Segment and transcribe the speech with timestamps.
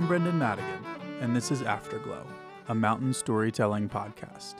[0.00, 0.82] I'm Brendan Madigan,
[1.20, 2.26] and this is Afterglow,
[2.68, 4.54] a mountain storytelling podcast.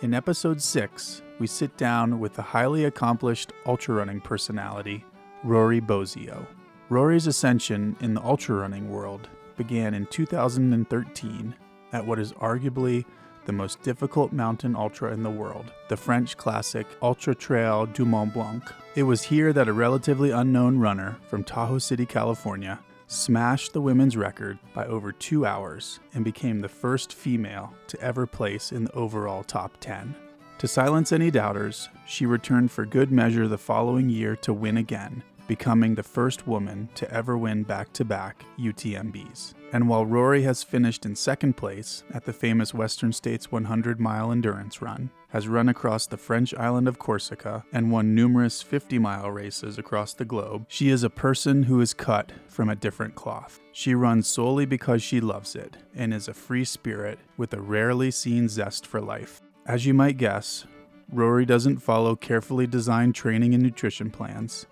[0.00, 5.04] In episode 6, we sit down with the highly accomplished ultra running personality,
[5.44, 6.48] Rory Bosio.
[6.88, 11.54] Rory's ascension in the ultra running world began in 2013
[11.92, 13.04] at what is arguably
[13.44, 18.34] the most difficult mountain ultra in the world, the French classic Ultra Trail du Mont
[18.34, 18.64] Blanc.
[18.96, 24.16] It was here that a relatively unknown runner from Tahoe City, California, smashed the women's
[24.16, 28.92] record by over two hours and became the first female to ever place in the
[28.92, 30.14] overall top 10.
[30.58, 35.22] To silence any doubters, she returned for good measure the following year to win again,
[35.46, 39.54] becoming the first woman to ever win back to back UTMBs.
[39.72, 44.30] And while Rory has finished in second place at the famous Western States 100 mile
[44.30, 49.30] endurance run, has run across the French island of Corsica, and won numerous 50 mile
[49.32, 53.58] races across the globe, she is a person who is cut from a different cloth.
[53.72, 58.12] She runs solely because she loves it and is a free spirit with a rarely
[58.12, 59.42] seen zest for life.
[59.66, 60.66] As you might guess,
[61.12, 64.66] Rory doesn't follow carefully designed training and nutrition plans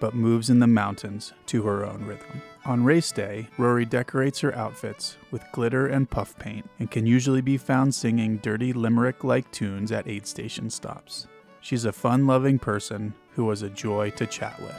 [0.00, 2.42] but moves in the mountains to her own rhythm.
[2.64, 7.40] On race day, Rory decorates her outfits with glitter and puff paint and can usually
[7.40, 11.28] be found singing dirty limerick like tunes at aid station stops.
[11.60, 14.76] She's a fun loving person who was a joy to chat with.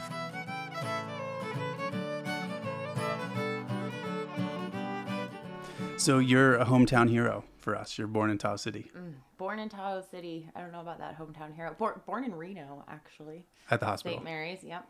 [5.98, 7.98] So, you're a hometown hero for us.
[7.98, 8.90] You're born in Tahoe City.
[8.96, 10.48] Mm, born in Tahoe City.
[10.56, 11.74] I don't know about that hometown hero.
[11.78, 13.44] Born, born in Reno, actually.
[13.70, 14.16] At the hospital.
[14.16, 14.24] St.
[14.24, 14.88] Mary's, yep.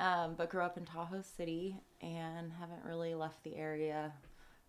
[0.00, 4.12] Um, but grew up in Tahoe City and haven't really left the area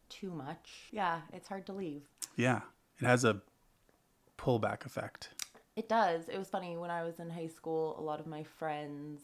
[0.07, 0.69] too much.
[0.91, 2.03] Yeah, it's hard to leave.
[2.35, 2.61] Yeah,
[3.01, 3.41] it has a
[4.37, 5.29] pullback effect.
[5.75, 6.29] It does.
[6.29, 9.19] It was funny when I was in high school, a lot of my friends,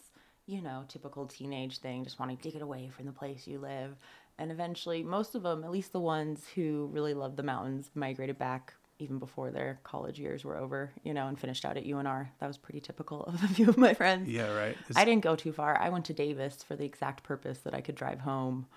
[0.47, 3.95] you know, typical teenage thing, just wanting to get away from the place you live.
[4.39, 8.37] And eventually, most of them, at least the ones who really loved the mountains, migrated
[8.37, 12.29] back even before their college years were over, you know, and finished out at UNR.
[12.39, 14.29] That was pretty typical of a few of my friends.
[14.29, 14.77] Yeah, right.
[14.87, 14.97] It's...
[14.97, 15.79] I didn't go too far.
[15.79, 18.67] I went to Davis for the exact purpose that I could drive home,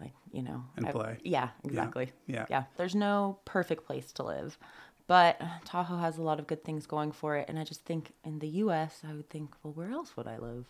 [0.00, 1.18] like, you know, and I, play.
[1.22, 2.12] Yeah, exactly.
[2.26, 2.34] Yeah.
[2.36, 2.46] yeah.
[2.50, 2.62] Yeah.
[2.76, 4.58] There's no perfect place to live,
[5.06, 7.48] but Tahoe has a lot of good things going for it.
[7.48, 10.38] And I just think in the US, I would think, well, where else would I
[10.38, 10.66] live?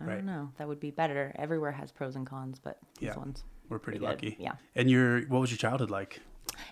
[0.00, 0.14] I right.
[0.16, 0.52] don't know.
[0.58, 1.34] That would be better.
[1.36, 3.16] Everywhere has pros and cons, but these yeah.
[3.16, 3.44] ones.
[3.68, 4.30] We're pretty, pretty lucky.
[4.30, 4.42] Good.
[4.42, 4.52] Yeah.
[4.74, 6.20] And your what was your childhood like?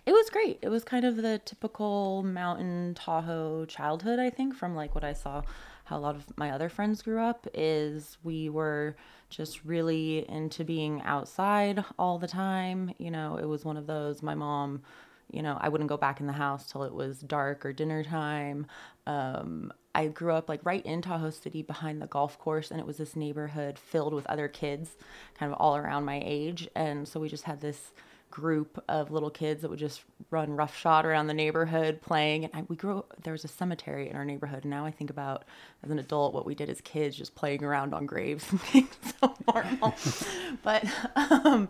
[0.07, 0.59] It was great.
[0.63, 5.13] It was kind of the typical mountain Tahoe childhood, I think, from like what I
[5.13, 5.43] saw
[5.85, 8.97] how a lot of my other friends grew up is we were
[9.29, 12.95] just really into being outside all the time.
[12.99, 14.83] You know, it was one of those my mom
[15.31, 18.05] you know, I wouldn't go back in the house till it was dark or dinner
[18.05, 18.67] time.
[19.07, 22.87] Um, I grew up like right in Tahoe City behind the golf course, and it
[22.87, 24.97] was this neighborhood filled with other kids,
[25.39, 26.69] kind of all around my age.
[26.75, 27.93] And so we just had this
[28.35, 32.45] group of little kids that would just run roughshod around the neighborhood playing.
[32.45, 34.65] And I, we grew there was a cemetery in our neighborhood.
[34.65, 35.45] And now I think about
[35.85, 38.89] as an adult what we did as kids, just playing around on graves and being
[39.21, 39.95] so normal.
[40.65, 40.85] but
[41.15, 41.69] um,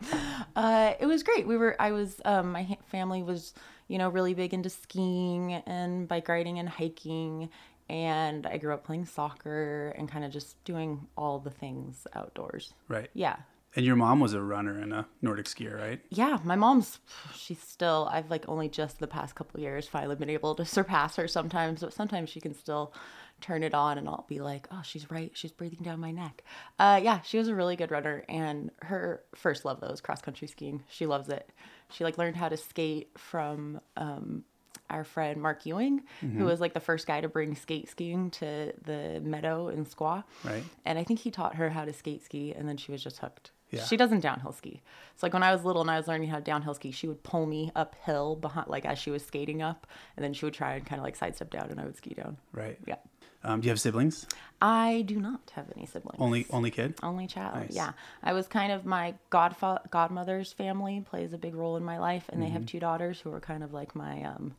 [0.56, 1.46] uh, it was great.
[1.46, 3.52] We were, I was, um, my family was,
[3.88, 7.50] you know, really big into skiing and bike riding and hiking.
[7.89, 12.72] And I grew up playing soccer and kind of just doing all the things outdoors.
[12.89, 13.11] Right.
[13.15, 13.37] Yeah.
[13.77, 16.00] And your mom was a runner and a Nordic skier, right?
[16.09, 17.00] Yeah, my mom's
[17.34, 21.17] she's still I've like only just the past couple years finally been able to surpass
[21.17, 22.95] her sometimes, but sometimes she can still
[23.41, 25.33] turn it on and I'll be like, "Oh, she's right.
[25.34, 26.45] She's breathing down my neck."
[26.78, 30.22] Uh yeah, she was a really good runner and her first love though is cross
[30.22, 30.84] country skiing.
[30.89, 31.51] She loves it.
[31.91, 34.45] She like learned how to skate from um
[34.90, 36.38] our friend Mark Ewing, mm-hmm.
[36.38, 40.24] who was like the first guy to bring skate skiing to the meadow in Squaw.
[40.44, 40.64] Right.
[40.84, 43.18] And I think he taught her how to skate ski and then she was just
[43.18, 43.50] hooked.
[43.70, 43.84] Yeah.
[43.84, 44.82] She doesn't downhill ski.
[45.16, 47.08] So like when I was little and I was learning how to downhill ski, she
[47.08, 49.86] would pull me uphill behind like as she was skating up,
[50.16, 52.14] and then she would try and kind of like sidestep down, and I would ski
[52.14, 52.36] down.
[52.52, 52.78] Right.
[52.86, 52.97] Yeah.
[53.44, 54.26] Um, do you have siblings?
[54.62, 56.16] I do not have any siblings.
[56.18, 56.94] Only only kid.
[57.02, 57.56] Only child.
[57.56, 57.74] Nice.
[57.74, 57.92] Yeah.
[58.22, 62.24] I was kind of my godfa- godmother's family plays a big role in my life,
[62.28, 62.46] and Mm-hmm.
[62.48, 64.54] they have two daughters who are kind of like my um,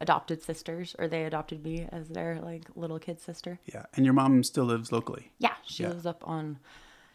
[0.00, 3.60] adopted sisters, or they adopted me as their like little kid sister.
[3.72, 3.86] Yeah.
[3.94, 5.30] And your mom still lives locally.
[5.38, 5.90] Yeah, she Yeah.
[5.90, 6.58] lives up on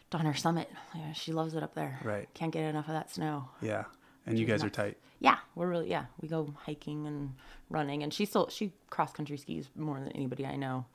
[0.08, 0.70] Donner Summit.
[0.94, 2.00] Yeah, she loves it up there.
[2.02, 2.28] Right.
[2.34, 3.48] Can't get enough of that snow.
[3.60, 3.84] Yeah.
[4.26, 4.96] And you guys are tight.
[5.18, 6.06] Yeah, we're really yeah.
[6.22, 7.34] We go hiking and
[7.68, 10.86] running, and she still she cross country skis more than anybody I know.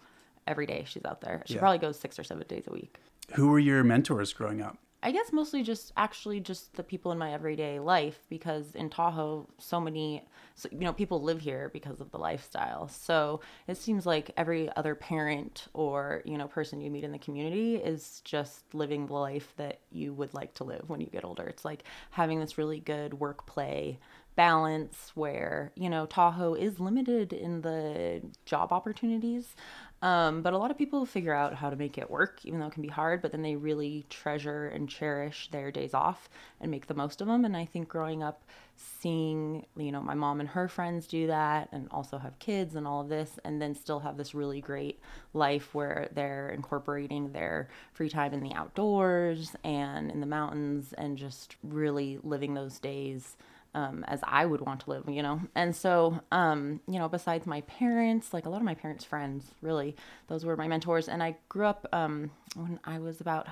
[0.48, 1.44] Every day she's out there.
[1.46, 1.60] She Yeah.
[1.62, 3.00] probably goes six or seven days a week.
[3.34, 4.78] Who were your mentors growing up?
[5.04, 9.48] I guess mostly just actually just the people in my everyday life because in Tahoe,
[9.60, 10.26] so many,
[10.56, 12.88] so, you know, people live here because of the lifestyle.
[12.88, 17.20] So it seems like every other parent or, you know, person you meet in the
[17.20, 21.24] community is just living the life that you would like to live when you get
[21.24, 21.44] older.
[21.44, 24.00] It's like having this really good work play
[24.36, 29.56] balance where you know Tahoe is limited in the job opportunities
[30.02, 32.68] um, but a lot of people figure out how to make it work even though
[32.68, 36.30] it can be hard but then they really treasure and cherish their days off
[36.60, 37.46] and make the most of them.
[37.46, 38.44] And I think growing up
[38.76, 42.86] seeing you know my mom and her friends do that and also have kids and
[42.86, 45.00] all of this and then still have this really great
[45.34, 51.18] life where they're incorporating their free time in the outdoors and in the mountains and
[51.18, 53.38] just really living those days
[53.76, 55.42] um, as I would want to live, you know?
[55.54, 59.52] And so, um, you know, besides my parents, like a lot of my parents' friends,
[59.62, 59.96] really,
[60.28, 61.10] those were my mentors.
[61.10, 63.48] And I grew up um, when I was about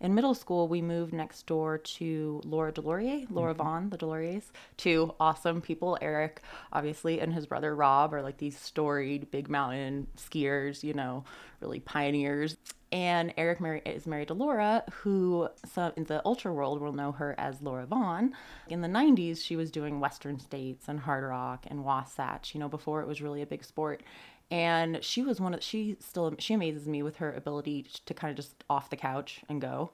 [0.00, 3.62] in middle school, we moved next door to Laura Deslauriers, Laura mm-hmm.
[3.62, 4.44] Vaughn, the Deslauriers,
[4.76, 5.98] two awesome people.
[6.00, 6.40] Eric,
[6.72, 11.24] obviously, and his brother Rob are like these storied big mountain skiers, you know,
[11.60, 12.56] really pioneers.
[12.90, 17.34] And Eric is married to Laura, who some in the ultra world will know her
[17.36, 18.32] as Laura Vaughn.
[18.68, 22.68] In the 90s, she was doing Western States and Hard Rock and Wasatch, you know,
[22.68, 24.02] before it was really a big sport.
[24.50, 28.30] And she was one of, she still, she amazes me with her ability to kind
[28.30, 29.90] of just off the couch and go.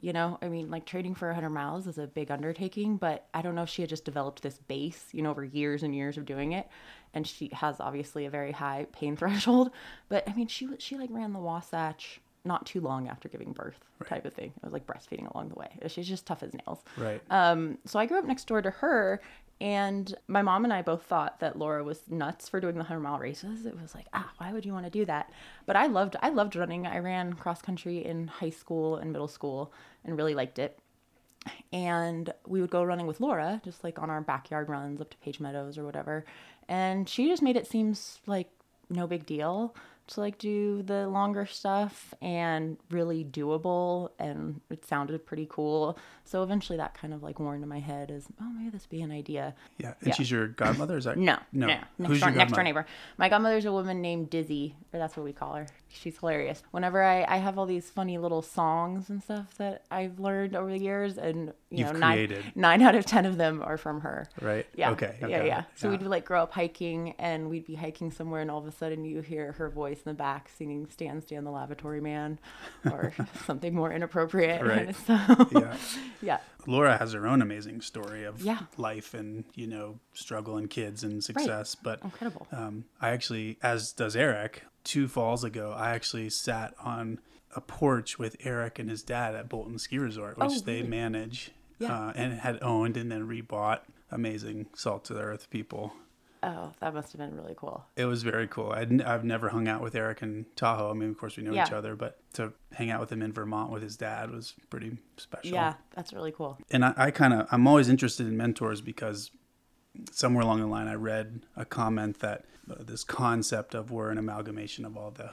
[0.00, 3.42] You know, I mean, like trading for 100 miles is a big undertaking, but I
[3.42, 6.16] don't know if she had just developed this base, you know, over years and years
[6.16, 6.68] of doing it.
[7.14, 9.72] And she has obviously a very high pain threshold.
[10.08, 13.78] But I mean, she she like ran the Wasatch not too long after giving birth
[13.98, 14.08] right.
[14.08, 14.52] type of thing.
[14.56, 15.68] It was like breastfeeding along the way.
[15.88, 16.82] She's just tough as nails.
[16.96, 17.20] Right.
[17.30, 19.20] Um, so I grew up next door to her
[19.60, 23.00] and my mom and I both thought that Laura was nuts for doing the 100
[23.00, 23.66] mile races.
[23.66, 25.32] It was like, ah, why would you want to do that?
[25.66, 26.86] But I loved I loved running.
[26.86, 29.72] I ran cross country in high school and middle school
[30.04, 30.78] and really liked it.
[31.72, 35.16] And we would go running with Laura, just like on our backyard runs up to
[35.18, 36.24] Page Meadows or whatever.
[36.68, 37.94] And she just made it seem
[38.26, 38.50] like
[38.90, 39.74] no big deal
[40.08, 45.98] to like do the longer stuff and really doable and it sounded pretty cool.
[46.24, 49.02] So eventually that kind of like warned in my head as oh maybe this be
[49.02, 49.54] an idea.
[49.78, 49.94] Yeah.
[50.00, 50.14] And yeah.
[50.14, 51.38] she's your godmother is that no.
[51.52, 51.78] No, no.
[51.98, 52.86] Next, Who's door, your next door neighbor.
[53.16, 55.66] My godmother's a woman named dizzy or that's what we call her.
[55.88, 56.62] She's hilarious.
[56.70, 60.70] Whenever I, I have all these funny little songs and stuff that i've learned over
[60.70, 64.00] the years and you You've know nine, nine out of ten of them are from
[64.00, 64.28] her.
[64.40, 64.66] Right.
[64.74, 64.90] Yeah.
[64.92, 65.64] Okay, yeah yeah.
[65.74, 65.98] So yeah.
[65.98, 69.04] we'd like grow up hiking and we'd be hiking somewhere and all of a sudden
[69.04, 72.38] you hear her voice in the back singing Stan Stan the Lavatory Man
[72.84, 73.12] or
[73.46, 74.62] something more inappropriate.
[74.62, 74.94] Right.
[75.06, 75.14] So,
[75.52, 75.76] yeah.
[76.20, 76.38] yeah.
[76.66, 78.60] Laura has her own amazing story of yeah.
[78.76, 81.76] life and, you know, struggle and kids and success.
[81.76, 81.84] Right.
[82.00, 82.46] But incredible.
[82.52, 87.20] Um, I actually, as does Eric, two falls ago, I actually sat on
[87.54, 91.52] a porch with Eric and his dad at Bolton Ski Resort, which oh, they manage
[91.78, 92.08] yeah.
[92.08, 93.80] uh, and had owned and then rebought.
[94.10, 95.94] Amazing salt to the earth people.
[96.42, 97.84] Oh, that must have been really cool.
[97.96, 98.70] It was very cool.
[98.70, 100.90] i have never hung out with Eric in Tahoe.
[100.90, 101.66] I mean, of course, we know yeah.
[101.66, 104.98] each other, but to hang out with him in Vermont with his dad was pretty
[105.16, 105.52] special.
[105.52, 106.58] Yeah, that's really cool.
[106.70, 109.30] And I, I kind of, I'm always interested in mentors because
[110.12, 114.18] somewhere along the line I read a comment that uh, this concept of we're an
[114.18, 115.32] amalgamation of all the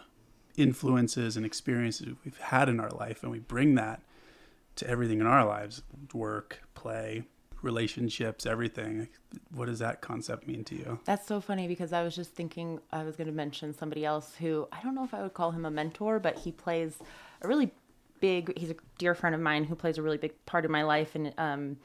[0.57, 4.01] influences and experiences we've had in our life, and we bring that
[4.77, 5.81] to everything in our lives
[6.13, 7.23] work, play,
[7.65, 9.09] relationships, everything.
[9.53, 10.99] What does that concept mean to you?
[11.03, 14.35] That's so funny because I was just thinking I was going to mention somebody else
[14.39, 16.97] who I don't know if I would call him a mentor, but he plays
[17.41, 17.71] a really
[18.21, 18.57] big.
[18.57, 21.15] He's a dear friend of mine who plays a really big part of my life
[21.15, 21.77] and um,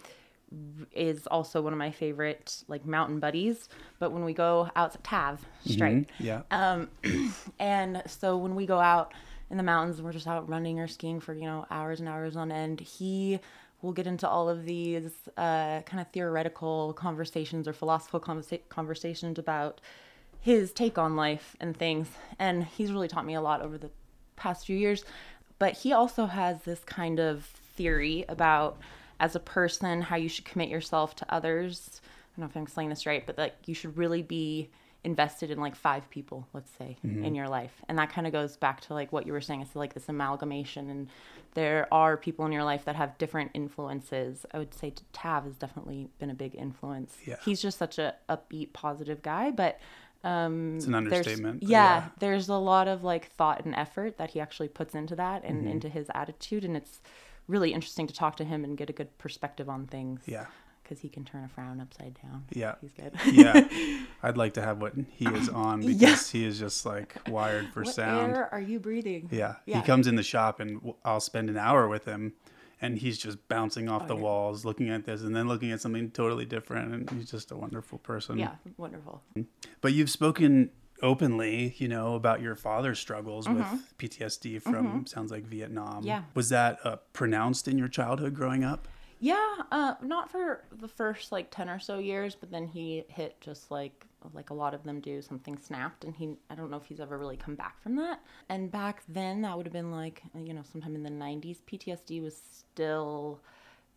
[0.92, 3.68] is also one of my favorite like mountain buddies.
[3.98, 6.24] But when we go out to Tav, straight, mm-hmm.
[6.24, 6.42] yeah.
[6.50, 6.88] Um,
[7.58, 9.14] and so when we go out
[9.50, 12.08] in the mountains and we're just out running or skiing for you know hours and
[12.08, 13.40] hours on end, he
[13.82, 19.38] we'll get into all of these uh, kind of theoretical conversations or philosophical conversa- conversations
[19.38, 19.80] about
[20.40, 22.08] his take on life and things.
[22.38, 23.90] And he's really taught me a lot over the
[24.36, 25.04] past few years.
[25.58, 28.78] But he also has this kind of theory about,
[29.18, 32.00] as a person, how you should commit yourself to others.
[32.02, 34.70] I don't know if I'm explaining this right, but like you should really be
[35.02, 37.24] invested in like five people, let's say, mm-hmm.
[37.24, 37.72] in your life.
[37.88, 39.62] And that kind of goes back to like what you were saying.
[39.62, 41.08] It's like this amalgamation and
[41.54, 44.44] there are people in your life that have different influences.
[44.52, 47.16] I would say Tav has definitely been a big influence.
[47.24, 47.36] Yeah.
[47.44, 49.80] He's just such a upbeat, positive guy, but
[50.22, 51.62] um it's an understatement.
[51.62, 55.16] Yeah, yeah, there's a lot of like thought and effort that he actually puts into
[55.16, 55.70] that and mm-hmm.
[55.70, 57.00] into his attitude and it's
[57.48, 60.20] really interesting to talk to him and get a good perspective on things.
[60.26, 60.46] Yeah
[60.90, 62.44] because he can turn a frown upside down.
[62.50, 63.12] Yeah, he's good.
[63.32, 63.68] yeah,
[64.24, 66.40] I'd like to have what he is on because yeah.
[66.40, 68.32] he is just like wired for what sound.
[68.32, 69.28] Air are you breathing?
[69.30, 69.54] Yeah.
[69.66, 72.32] yeah, he comes in the shop and I'll spend an hour with him,
[72.82, 74.20] and he's just bouncing off Oh, the yeah.
[74.20, 76.92] walls, looking at this, and then looking at something totally different.
[76.92, 78.36] And he's just a wonderful person.
[78.36, 79.22] Yeah, wonderful.
[79.80, 80.70] But you've spoken
[81.02, 83.64] openly, you know, about your father's struggles with
[83.98, 85.98] PTSD from sounds like Vietnam.
[85.98, 86.06] Mm-hmm.
[86.06, 86.22] Yeah.
[86.34, 88.88] Was that uh, pronounced in your childhood growing up?
[89.22, 93.38] Yeah, uh, not for the first like ten or so years, but then he hit
[93.40, 95.20] just like like a lot of them do.
[95.20, 98.20] Something snapped, and he I don't know if he's ever really come back from that.
[98.48, 101.58] And back then, that would have been like you know sometime in the '90s.
[101.70, 103.40] PTSD was still.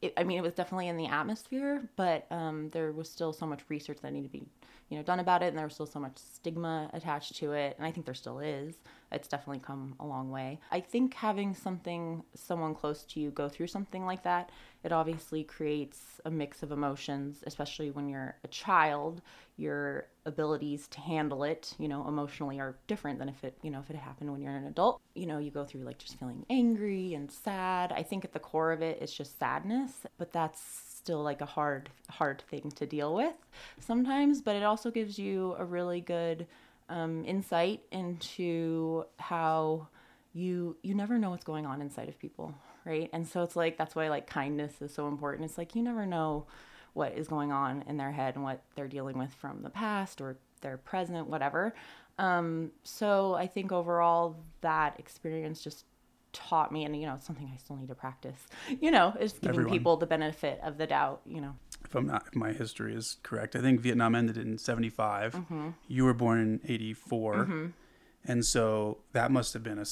[0.02, 3.46] It, I mean, it was definitely in the atmosphere, but um, there was still so
[3.46, 4.46] much research that needed to be,
[4.90, 7.76] you know, done about it, and there was still so much stigma attached to it,
[7.78, 8.76] and I think there still is.
[9.14, 10.60] It's definitely come a long way.
[10.72, 14.52] I think having something, someone close to you, go through something like that,
[14.84, 19.22] it obviously creates a mix of emotions, especially when you're a child.
[19.56, 23.80] Your abilities to handle it, you know, emotionally are different than if it, you know,
[23.80, 25.00] if it happened when you're an adult.
[25.14, 27.92] You know, you go through like just feeling angry and sad.
[27.92, 31.46] I think at the core of it, it's just sadness, but that's still like a
[31.46, 33.36] hard, hard thing to deal with
[33.80, 34.42] sometimes.
[34.42, 36.48] But it also gives you a really good
[36.90, 39.88] um, insight into how
[40.34, 43.10] you you never know what's going on inside of people right?
[43.14, 45.46] And so it's like that's why like kindness is so important.
[45.46, 46.46] It's like you never know
[46.94, 50.22] what is going on in their head and what they're dealing with from the past
[50.22, 51.74] or their present whatever.
[52.20, 55.86] Um, so i think overall that experience just
[56.34, 58.48] taught me and you know it's something i still need to practice
[58.82, 59.74] you know is giving Everyone.
[59.74, 63.18] people the benefit of the doubt you know If I'm not, if my history is
[63.24, 65.34] correct, I think Vietnam ended in '75.
[65.34, 65.70] Mm-hmm.
[65.88, 67.72] You were born in '84,
[68.26, 69.86] and so that must have been a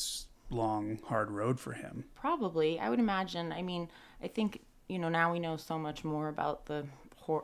[0.50, 2.06] long, hard road for him.
[2.16, 3.52] Probably, I would imagine.
[3.52, 3.90] I mean,
[4.24, 6.86] I think you know now we know so much more about the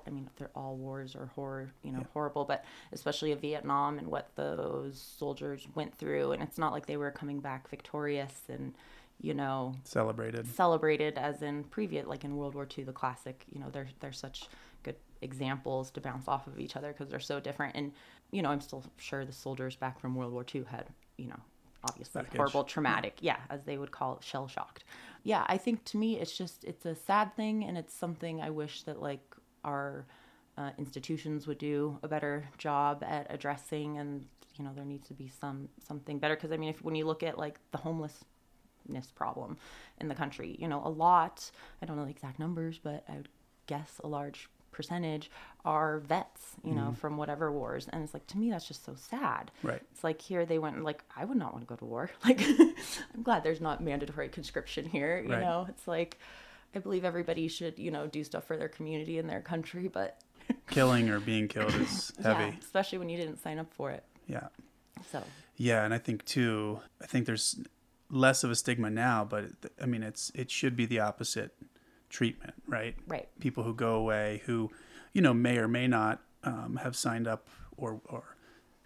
[0.07, 4.07] I mean, they're all wars are horror, you know, horrible, but especially of Vietnam and
[4.07, 8.73] what those soldiers went through, and it's not like they were coming back victorious and
[9.21, 10.45] you know Celebrated.
[10.47, 14.11] celebrated as in previous like in World War II the classic you know they're they're
[14.11, 14.47] such
[14.83, 17.91] good examples to bounce off of each other because they're so different and
[18.31, 20.85] you know I'm still sure the soldiers back from World War II had
[21.17, 21.39] you know
[21.83, 22.37] obviously Baggage.
[22.37, 24.83] horrible traumatic yeah as they would call it shell shocked
[25.23, 28.49] yeah I think to me it's just it's a sad thing and it's something I
[28.51, 29.21] wish that like
[29.63, 30.05] our
[30.57, 34.25] uh, institutions would do a better job at addressing and
[34.57, 37.05] you know there needs to be some something better because I mean if when you
[37.05, 39.57] look at like the homelessness problem
[39.99, 40.55] in the country.
[40.59, 43.29] You know, a lot, I don't know the exact numbers, but I would
[43.67, 45.29] guess a large percentage
[45.65, 47.87] are vets, you know, from whatever wars.
[47.91, 49.51] And it's like, to me, that's just so sad.
[49.63, 49.81] Right.
[49.91, 52.09] It's like here they went, like, I would not want to go to war.
[52.23, 52.41] Like,
[53.15, 55.41] I'm glad there's not mandatory conscription here, you Right.
[55.41, 55.65] know?
[55.69, 56.19] It's like,
[56.77, 60.21] I believe everybody should, you know, do stuff for their community and their country, but
[60.69, 62.43] Killing or being killed is heavy.
[62.43, 64.03] yeah, especially when you didn't sign up for it.
[64.27, 64.47] yeah.
[65.11, 65.23] So,
[65.55, 66.79] Yeah, and I think too.
[67.01, 67.59] I think there's
[68.11, 69.45] less of a stigma now, but
[69.81, 71.55] I mean, it's it should be the opposite
[72.09, 72.95] treatment, right?
[73.07, 73.27] right.
[73.39, 74.71] People who go away who,
[75.13, 78.23] you know, may or may not um, have signed up or or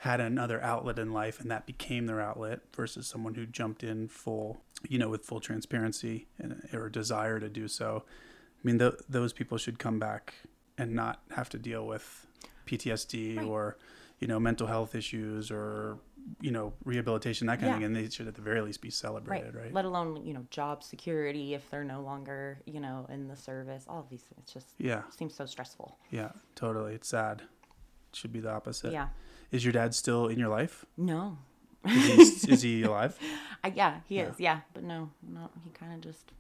[0.02, 4.08] had another outlet in life, and that became their outlet, versus someone who jumped in
[4.08, 8.04] full, you know, with full transparency and or desire to do so.
[8.04, 10.34] I mean, th- those people should come back
[10.78, 12.26] and not have to deal with
[12.66, 13.46] PTSD Right.
[13.46, 13.78] or
[14.20, 15.98] you know mental health issues or
[16.40, 18.90] you know rehabilitation that kind of thing and they should at the very least be
[18.92, 23.28] celebrated right, Let alone, you know, job security if they're no longer, you know, in
[23.28, 23.86] the service.
[23.88, 25.98] All of these things it's just yeah seems so stressful.
[26.10, 29.08] yeah totally it's sad it should be the opposite Yeah.
[29.52, 31.38] Is your dad still in your life No.
[31.86, 33.18] is he, is he alive
[33.64, 34.30] I, yeah, he Yeah.
[34.30, 34.40] is.
[34.40, 36.32] Yeah, but no, no, he kind of just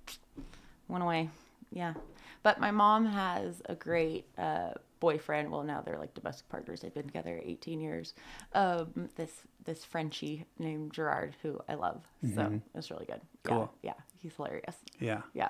[0.87, 1.29] went away.
[1.71, 1.93] Yeah,
[2.41, 5.51] but my mom has a great uh, boyfriend.
[5.51, 6.81] Well, now they're like domestic partners.
[6.81, 8.15] They've been together 18 years.
[8.53, 9.31] Um, this
[9.65, 12.01] this Frenchie named Gerard, who I love.
[12.35, 13.21] So it's really good.
[13.21, 13.53] Mm-hmm.
[13.55, 13.71] Cool.
[13.83, 14.75] Yeah, yeah, he's hilarious.
[14.99, 15.49] yeah Yeah.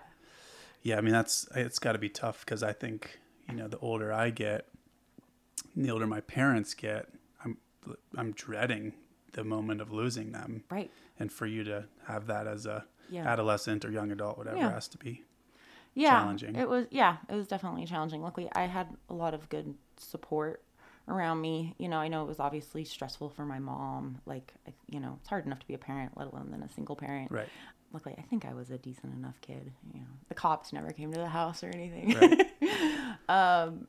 [0.84, 3.78] yeah i mean that's it's got to be tough because i think you know the
[3.80, 4.68] older i get
[5.76, 7.08] the older my parents get
[8.18, 8.94] i'm dreading
[9.34, 10.92] the moment of losing them Right.
[11.20, 13.28] and for you to have that as a Yeah.
[13.28, 14.72] adolescent or young adult whatever Yeah.
[14.72, 15.24] has to be
[15.94, 16.56] yeah, challenging.
[16.56, 18.22] It was yeah, it was definitely challenging.
[18.22, 20.64] Luckily, I had a lot of good support
[21.10, 21.76] around me.
[21.80, 24.22] You know, I know it was obviously stressful for my mom.
[24.26, 24.54] Like,
[24.90, 27.30] you know, it's hard enough to be a parent, let alone then a single parent.
[27.30, 27.50] right
[27.92, 29.74] Luckily, I think I was a decent enough kid.
[29.94, 32.16] You know, the cops never came to the house or anything.
[33.28, 33.86] um,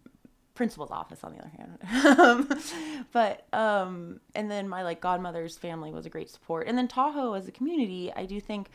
[0.54, 3.06] principal's office, on the other hand.
[3.12, 7.34] but um, and then my like godmother's family was a great support, and then Tahoe
[7.34, 8.68] as a community, I do think.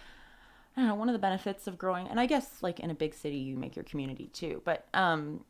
[0.75, 2.93] I don't know, one of the benefits of growing, and I guess like in a
[2.93, 4.61] big city, you make your community too.
[4.63, 5.43] But um,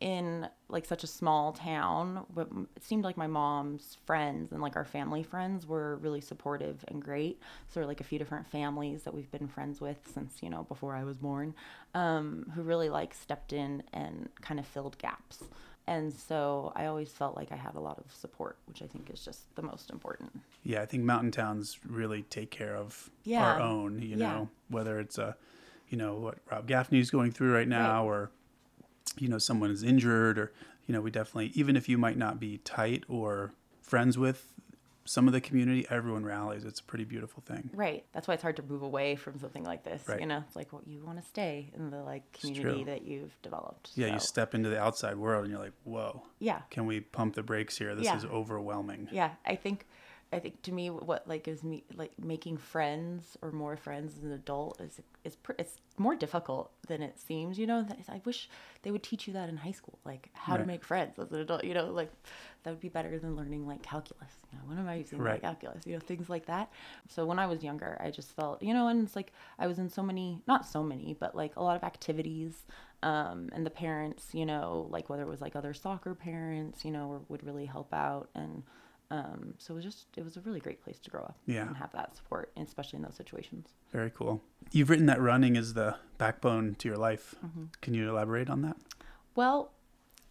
[0.00, 4.76] in like such a small town, but it seemed like my mom's friends and like
[4.76, 7.40] our family friends were really supportive and great.
[7.68, 10.94] So like a few different families that we've been friends with since, you know, before
[10.94, 11.54] I was born,
[11.94, 15.42] um, who really like stepped in and kind of filled gaps.
[15.86, 19.10] And so I always felt like I had a lot of support, which I think
[19.10, 20.30] is just the most important.
[20.62, 23.42] Yeah, I think mountain towns really take care of Yeah.
[23.42, 24.16] our own, you Yeah.
[24.16, 25.34] know, whether it's a,
[25.88, 28.08] you know, what Rob Gaffney's going through right now Right.
[28.14, 28.30] or,
[29.20, 30.52] you know, someone is injured or,
[30.86, 34.52] you know, we definitely, even if you might not be tight or friends with
[35.04, 36.64] some of the community, everyone rallies.
[36.64, 37.70] It's a pretty beautiful thing.
[37.72, 38.04] Right.
[38.12, 40.02] That's why it's hard to move away from something like this.
[40.06, 40.20] Right.
[40.20, 43.32] You know, it's like, well, you want to stay in the like community that you've
[43.40, 43.92] developed.
[43.94, 46.60] Yeah, you step into the outside world and you're like, whoa, yeah.
[46.68, 47.94] can we pump the brakes here?
[47.94, 48.18] This Yeah.
[48.18, 49.08] is overwhelming.
[49.10, 49.86] Yeah, I think,
[50.30, 54.24] I think to me, what like is me like making friends or more friends as
[54.24, 57.58] an adult is is pr- it's more difficult than it seems.
[57.58, 58.48] You know, I wish
[58.82, 60.60] they would teach you that in high school, like how Right.
[60.62, 61.64] to make friends as an adult.
[61.64, 62.12] You know, like
[62.62, 64.32] that would be better than learning like calculus.
[64.52, 65.32] You know, when am I using Right.
[65.32, 65.86] like calculus?
[65.86, 66.70] You know, things like that.
[67.08, 69.78] So when I was younger, I just felt, you know, and it's like I was
[69.78, 72.64] in so many, not so many, but like a lot of activities.
[73.02, 76.90] Um, and the parents, you know, like whether it was like other soccer parents, you
[76.90, 78.28] know, would really help out.
[78.34, 78.64] And
[79.10, 81.66] um, so it was just, it was a really great place to grow up Yeah.
[81.66, 83.68] and have that support, especially in those situations.
[83.92, 84.42] Very cool.
[84.70, 87.34] You've written that running is the backbone to your life.
[87.44, 87.64] Mm-hmm.
[87.80, 88.76] Can you elaborate on that?
[89.34, 89.72] Well,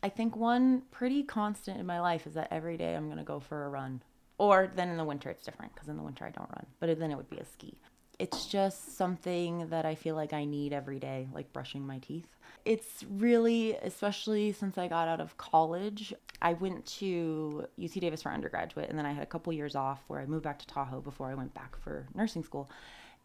[0.03, 3.23] I think one pretty constant in my life is that every day I'm going to
[3.23, 4.03] go for a run.
[4.37, 6.99] Or then in the winter, it's different because in the winter I don't run, but
[6.99, 7.73] then it would be a ski.
[8.19, 12.27] It's just something that I feel like I need every day, like brushing my teeth.
[12.65, 18.31] It's really, especially since I got out of college, I went to UC Davis for
[18.31, 21.01] undergraduate, and then I had a couple years off where I moved back to Tahoe
[21.01, 22.69] before I went back for nursing school.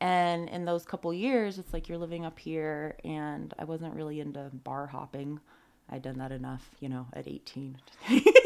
[0.01, 4.21] And in those couple years, it's like you're living up here, and I wasn't really
[4.21, 5.41] into bar hopping.
[5.89, 7.77] I'd done that enough, you know, at 18.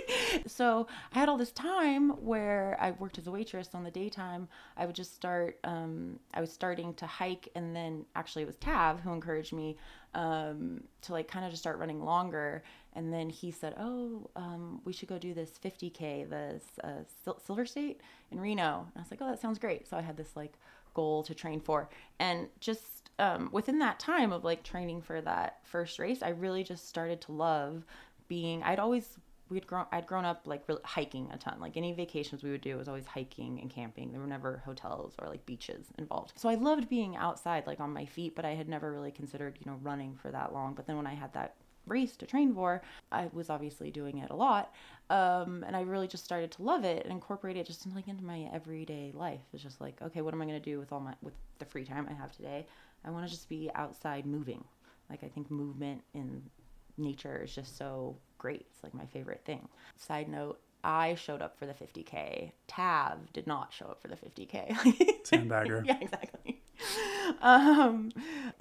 [0.46, 4.48] so I had all this time where I worked as a waitress on the daytime.
[4.76, 8.56] I would just start, um, I was starting to hike, and then actually it was
[8.56, 9.76] Tav who encouraged me
[10.14, 12.62] um, to like kind of just start running longer.
[12.94, 17.40] And then he said, Oh, um, we should go do this 50K, the uh, Sil-
[17.44, 18.00] Silver State
[18.30, 18.86] in Reno.
[18.86, 19.86] And I was like, Oh, that sounds great.
[19.88, 20.54] So I had this like
[20.94, 21.90] goal to train for.
[22.18, 26.64] And just um, within that time of like training for that first race, I really
[26.64, 27.84] just started to love
[28.28, 28.62] being.
[28.62, 29.86] I'd always we'd grown.
[29.92, 31.60] I'd grown up like really hiking a ton.
[31.60, 34.12] Like any vacations we would do was always hiking and camping.
[34.12, 36.32] There were never hotels or like beaches involved.
[36.36, 38.34] So I loved being outside, like on my feet.
[38.34, 40.74] But I had never really considered you know running for that long.
[40.74, 41.54] But then when I had that
[41.86, 42.82] race to train for,
[43.12, 44.72] I was obviously doing it a lot.
[45.08, 48.24] Um, and I really just started to love it and incorporate it just like into
[48.24, 49.42] my everyday life.
[49.52, 51.64] It's just like, okay, what am I going to do with all my, with the
[51.64, 52.66] free time I have today?
[53.04, 54.64] I want to just be outside moving.
[55.08, 56.42] Like I think movement in
[56.98, 58.66] nature is just so great.
[58.70, 59.68] It's like my favorite thing.
[59.96, 62.52] Side note, I showed up for the 50K.
[62.68, 65.22] Tav did not show up for the 50K.
[65.24, 65.84] Sandbagger.
[65.86, 66.60] yeah, exactly.
[67.40, 68.12] Um,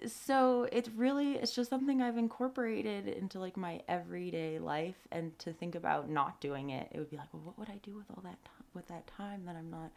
[0.07, 5.53] so it's really it's just something I've incorporated into like my everyday life, and to
[5.53, 8.05] think about not doing it, it would be like, well, what would I do with
[8.09, 9.91] all that time, with that time that I'm not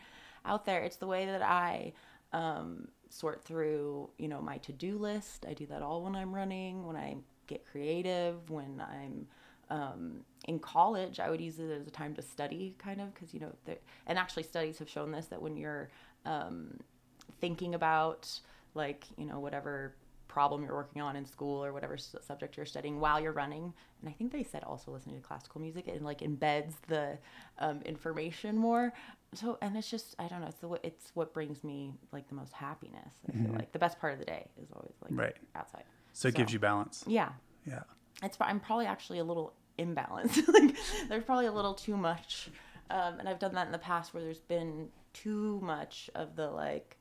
[0.45, 0.83] out there?
[0.83, 1.93] It's the way that I
[2.33, 5.47] um, sort through, you know, my to do list.
[5.49, 7.17] I do that all when I'm running, when I
[7.49, 9.27] get creative, when I'm
[9.71, 13.35] um, in college, I would use it as a time to study, kind of, because
[13.35, 13.53] you know,
[14.07, 15.91] and actually studies have shown this that when you're
[16.25, 16.79] um,
[17.41, 18.31] thinking about
[18.75, 19.95] like you know whatever
[20.29, 23.73] problem you're working on in school or whatever s- subject you're studying while you're running
[24.01, 27.17] and i think they said also listening to classical music and like embeds the
[27.61, 28.93] um, information more.
[29.35, 32.35] So and it's just i don't know it's the it's what brings me like the
[32.35, 33.73] most happiness i feel like.
[33.73, 35.37] The best part of the day is always like Right.
[35.55, 35.85] outside
[36.19, 37.05] So it gives you balance.
[37.07, 37.31] yeah
[37.65, 37.83] Yeah.
[38.23, 40.49] it's I'm probably actually a little imbalanced.
[40.53, 40.77] like
[41.09, 42.51] there's probably a little too much,
[42.91, 46.49] um, and I've done that in the past where there's been too much of the
[46.51, 46.99] like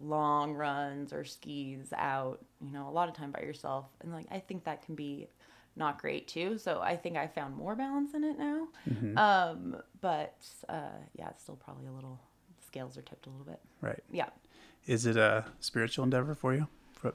[0.00, 2.44] long runs or skis out.
[2.60, 5.28] You know, a lot of time by yourself, and like I think that can be
[5.76, 6.58] not great too.
[6.58, 8.68] So I think I found more balance in it now.
[9.16, 12.20] Um, but uh, yeah, it's still probably a little
[12.66, 13.60] scales are tipped a little bit.
[13.80, 14.02] Right.
[14.12, 14.28] Yeah.
[14.86, 16.66] Is it a spiritual endeavor for you,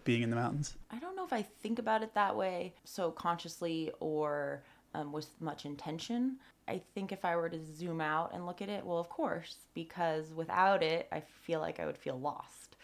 [0.04, 0.76] being in the mountains?
[0.92, 5.28] I don't know if I think about it that way so consciously or um, with
[5.40, 6.38] much intention.
[6.68, 9.58] I think if I were to zoom out and look at it, well, of course,
[9.74, 12.76] because without it, I feel like I would feel lost.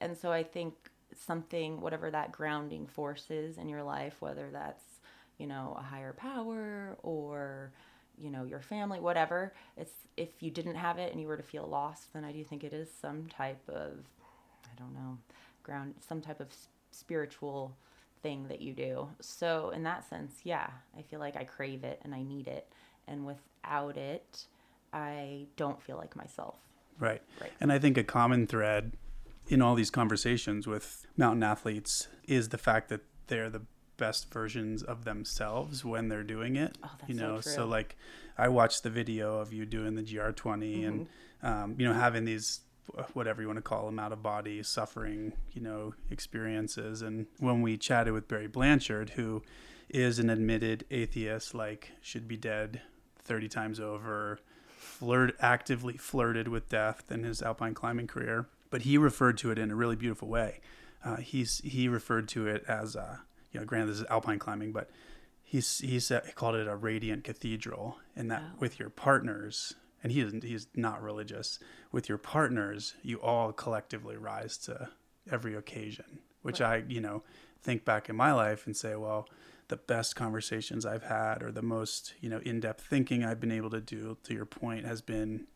[0.00, 0.74] And so I think
[1.14, 4.82] something, whatever that grounding force is in your life, whether that's,
[5.38, 7.72] you know, a higher power or,
[8.16, 11.42] you know, your family, whatever, it's if you didn't have it and you were to
[11.42, 13.98] feel lost, then I do think it is some type of,
[14.64, 15.18] I don't know,
[15.68, 16.48] ground, some type of
[16.90, 17.76] spiritual
[18.22, 19.08] thing that you do.
[19.20, 22.66] So in that sense, yeah, I feel like I crave it and I need it.
[23.06, 24.46] And without it,
[24.92, 26.56] I don't feel like myself.
[26.98, 27.22] Right.
[27.40, 27.52] Right.
[27.60, 28.92] And I think a common thread
[29.48, 33.62] in all these conversations with mountain athletes is the fact that they're the
[33.96, 36.76] best versions of themselves when they're doing it.
[36.82, 37.64] Oh, that's you so know, true.
[37.64, 37.96] like
[38.36, 41.00] I watched the video of you doing the GR20 and
[41.42, 41.46] Mm-hmm.
[41.46, 42.60] um, you know having these
[43.14, 47.62] whatever you want to call them out of body suffering, you know, experiences and when
[47.62, 49.42] we chatted with Barry Blanchard who
[49.88, 52.82] is an admitted atheist like should be dead
[53.18, 54.38] 30 times over
[54.76, 59.58] flirt actively flirted with death in his alpine climbing career but he referred to it
[59.58, 60.60] in a really beautiful way
[61.04, 63.16] uh, he's he referred to it as uh,
[63.50, 64.90] you know granted this is alpine climbing but
[65.42, 68.48] he's he said he called it a radiant cathedral and that Wow.
[68.60, 71.58] with your partners and he isn't he's not religious
[71.92, 74.88] with your partners you all collectively rise to
[75.30, 77.22] every occasion which i you know
[77.62, 79.28] think back in my life and say well
[79.68, 83.70] the best conversations i've had or the most you know in-depth thinking i've been able
[83.70, 85.46] to do to your point has been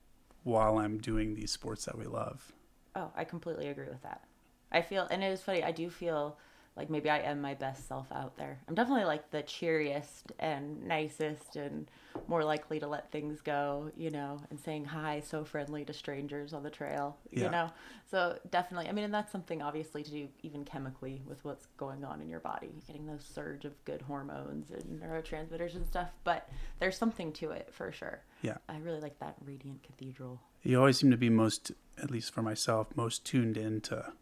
[0.43, 2.53] while i'm doing these sports that we love
[2.95, 4.23] Oh, I completely agree with that.
[4.71, 5.63] I feel, and it is funny.
[5.63, 6.37] I do feel
[6.77, 8.59] like maybe I am my best self out there.
[8.67, 11.91] I'm definitely like the cheeriest and nicest and
[12.29, 16.53] more likely to let things go, you know, and saying hi so friendly to strangers
[16.55, 17.45] on the trail, Yeah.
[17.45, 17.71] you know.
[18.11, 22.05] So definitely, I mean, and that's something obviously to do even chemically with what's going
[22.05, 26.09] on in your body, getting those surge of good hormones and neurotransmitters and stuff.
[26.25, 26.49] But
[26.81, 28.21] there's something to it for sure.
[28.43, 28.57] Yeah.
[28.69, 30.41] I really like that radiant cathedral.
[30.63, 34.13] you always seem to be most at least for myself most tuned into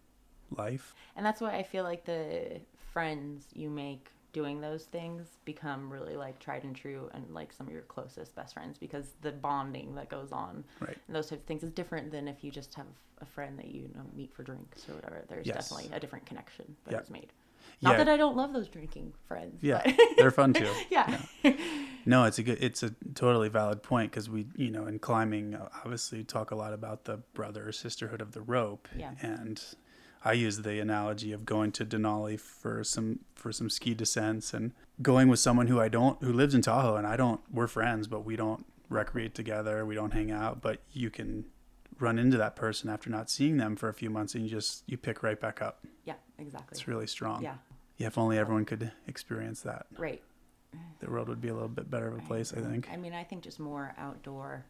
[0.56, 2.60] life And that's why I feel like the
[2.92, 7.66] friends you make doing those things become really like tried and true and like some
[7.66, 10.96] of your closest best friends because the bonding that goes on Right.
[11.08, 12.86] and those types of things is different than if you just have
[13.20, 15.24] a friend that you know meet for drinks or whatever.
[15.28, 15.68] There's Yes.
[15.68, 17.00] definitely a different connection that Yeah.
[17.00, 17.32] is made.
[17.82, 17.96] Not Yeah.
[17.98, 19.62] that I don't love those drinking friends.
[19.62, 19.82] yeah
[20.16, 21.22] they're fun too yeah.
[22.06, 25.54] No, it's a good, it's a totally valid point because we, you know, in climbing,
[25.84, 28.88] obviously talk a lot about the brother or sisterhood of the rope.
[28.96, 29.10] Yeah.
[29.20, 29.62] And
[30.22, 34.72] I use the analogy of going to Denali for some for some ski descents and
[35.00, 38.06] going with someone who I don't who lives in Tahoe and I don't we're friends
[38.06, 41.44] but we don't recreate together we don't hang out but you can
[41.98, 44.82] run into that person after not seeing them for a few months and you just
[44.86, 45.84] you pick right back up.
[46.04, 46.68] Yeah, exactly.
[46.72, 47.42] it's really strong.
[47.42, 47.54] Yeah,
[47.96, 49.86] yeah if only everyone could experience that.
[49.96, 50.22] Right.
[51.00, 52.88] the world would be a little bit better of a place I think.
[52.92, 54.64] I mean, I think just more outdoor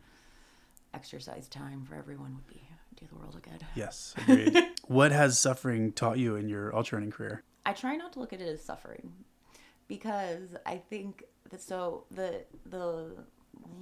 [0.94, 2.62] exercise time for everyone would be
[2.96, 3.64] do the world a good.
[3.74, 4.57] Yes, agreed.
[4.87, 7.42] what has suffering taught you in your ultra running career?
[7.64, 9.12] I try not to look at it as suffering
[9.88, 13.16] because I think that so the the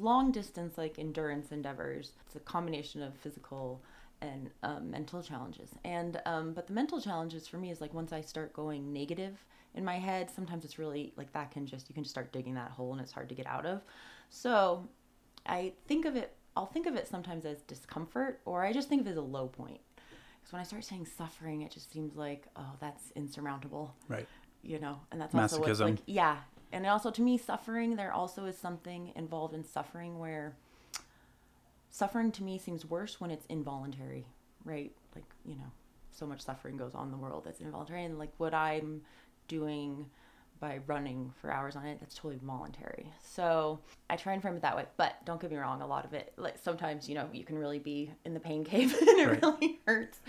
[0.01, 3.83] long distance like endurance endeavors it's a combination of physical
[4.21, 8.13] and um, mental challenges and um, but the mental challenges for me is like once
[8.13, 9.45] I start going negative
[9.75, 12.55] in my head sometimes it's really like that can just you can just start digging
[12.55, 13.83] that hole and it's hard to get out of
[14.31, 14.89] so
[15.47, 19.03] I think of it I'll think of it sometimes as discomfort or I just think
[19.03, 19.79] of it as a low point.
[20.41, 23.95] Because when I start saying suffering it just seems like oh that's insurmountable.
[24.09, 24.27] Right.
[24.63, 26.39] you know and that's also what's like yeah.
[26.73, 30.57] And also to me suffering there also is something involved in suffering where
[31.91, 34.27] suffering to me seems worse when it's involuntary
[34.65, 34.91] right?
[35.15, 35.71] Like you know
[36.11, 38.05] so much suffering goes on in the world that's involuntary.
[38.05, 39.03] And like what i'm
[39.47, 40.11] doing
[40.61, 43.11] by running for hours on it that's totally voluntary.
[43.23, 46.05] So i try and frame it that way but don't get me wrong a lot
[46.05, 49.19] of it like sometimes you know you can really be in the pain cave and
[49.21, 49.43] it Right.
[49.43, 50.21] really hurts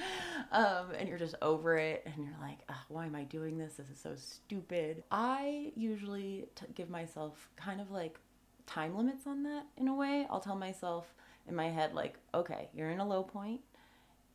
[0.52, 3.74] um, and you're just over it and you're like why am i doing this?
[3.76, 5.04] This is so stupid.
[5.12, 8.20] I usually t- give myself kind of like
[8.66, 10.28] time limits on that in a way.
[10.30, 11.14] I'll tell myself
[11.48, 13.62] in my head like okay you're in a low point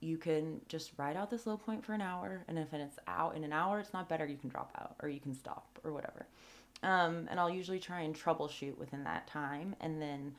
[0.04, 3.34] you can just ride out this low point for an hour and if it's out
[3.36, 5.92] in an hour it's not better you can drop out or you can stop or
[5.92, 6.26] whatever
[6.82, 10.34] um, and i'll usually try and troubleshoot within that time and then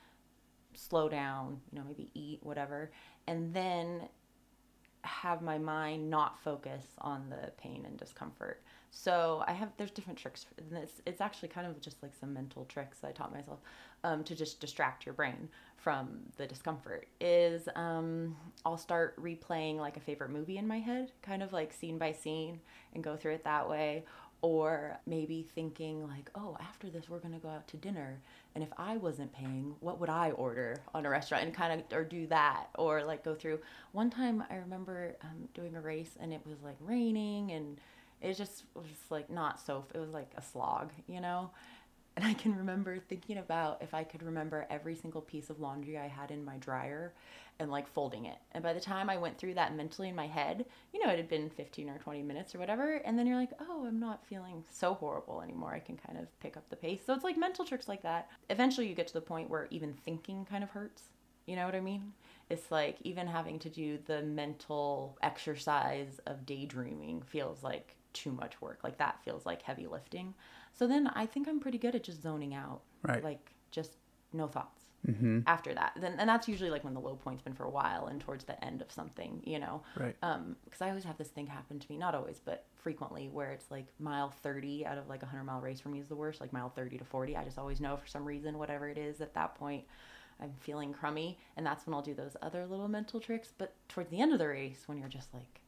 [0.73, 2.91] slow down you know maybe eat whatever
[3.28, 4.08] and then
[5.06, 8.62] have my mind not focus on the pain and discomfort.
[8.91, 10.45] So I have there's different tricks.
[10.71, 13.60] It's it's actually kind of just like some mental tricks I taught myself
[14.04, 15.49] um, to just distract your brain
[15.86, 17.08] from the discomfort.
[17.21, 21.71] Is um, I'll start replaying like a favorite movie in my head, kind of like
[21.71, 22.60] scene by scene,
[22.95, 24.04] and go through it that way.
[24.41, 28.19] Or maybe thinking like, oh, after this we're gonna go out to dinner,
[28.56, 31.43] and if I wasn't paying, what would I order on a restaurant?
[31.43, 33.60] And kind of or do that, or like go through.
[33.91, 37.80] One time I remember um, doing a race and it was like raining and
[38.21, 39.86] it just was like not so.
[39.93, 41.52] It was like a slog, you know.
[42.15, 45.97] And I can remember thinking about if I could remember every single piece of laundry
[45.97, 47.13] I had in my dryer
[47.60, 48.38] and like folding it.
[48.54, 51.17] And by the time I went through that mentally in my head, you know, it
[51.17, 52.97] had been 15 or 20 minutes or whatever.
[53.06, 55.73] And then you're like, oh, I'm not feeling so horrible anymore.
[55.73, 57.01] I can kind of pick up the pace.
[57.06, 58.30] So it's like mental tricks like that.
[58.49, 61.04] Eventually, you get to the point where even thinking kind of hurts.
[61.45, 62.13] You know what I mean?
[62.49, 68.60] It's like even having to do the mental exercise of daydreaming feels like too much
[68.62, 68.80] work.
[68.84, 70.34] Like that feels like heavy lifting.
[70.78, 72.82] So then I think I'm pretty good at just zoning out.
[73.02, 73.24] Right.
[73.24, 73.98] Like just
[74.34, 75.40] no thoughts mm-hmm.
[75.48, 75.94] after that.
[76.00, 78.44] Then and that's usually like when the low point's been for a while and towards
[78.44, 79.82] the end of something, you know.
[79.98, 80.16] Right.
[80.22, 83.52] Um, because I always have this thing happen to me, not always, but frequently, where
[83.52, 86.16] it's like mile thirty out of like a hundred mile race for me is the
[86.16, 86.42] worst.
[86.42, 89.22] Like mile thirty to forty, I just always know for some reason, whatever it is,
[89.22, 89.86] at that point,
[90.42, 93.54] I'm feeling crummy, and that's when I'll do those other little mental tricks.
[93.58, 95.62] But towards the end of the race, when you're just like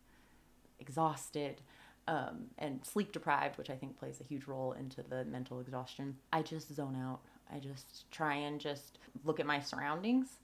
[0.79, 1.61] exhausted.
[2.07, 6.15] Um, and sleep deprived, which I think plays a huge role into the mental exhaustion.
[6.31, 7.19] I just zone out.
[7.53, 10.37] I just try and just look at my surroundings,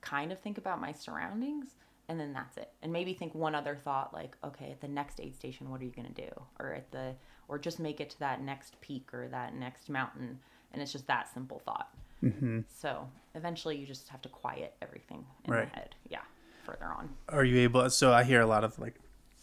[0.00, 1.66] kind of think about my surroundings,
[2.08, 2.70] and then that's it.
[2.82, 5.84] And maybe think one other thought like, okay, at the next aid station, what are
[5.84, 6.30] you going to do?
[6.58, 7.14] Or at the
[7.48, 10.38] or just make it to that next peak or that next mountain,
[10.72, 11.90] and it's just that simple thought.
[12.22, 12.60] Mm-hmm.
[12.68, 15.70] So eventually, you just have to quiet everything in right.
[15.70, 15.94] the head.
[16.08, 16.22] Yeah,
[16.64, 17.10] further on.
[17.28, 17.88] Are you able?
[17.90, 18.94] So I hear a lot of like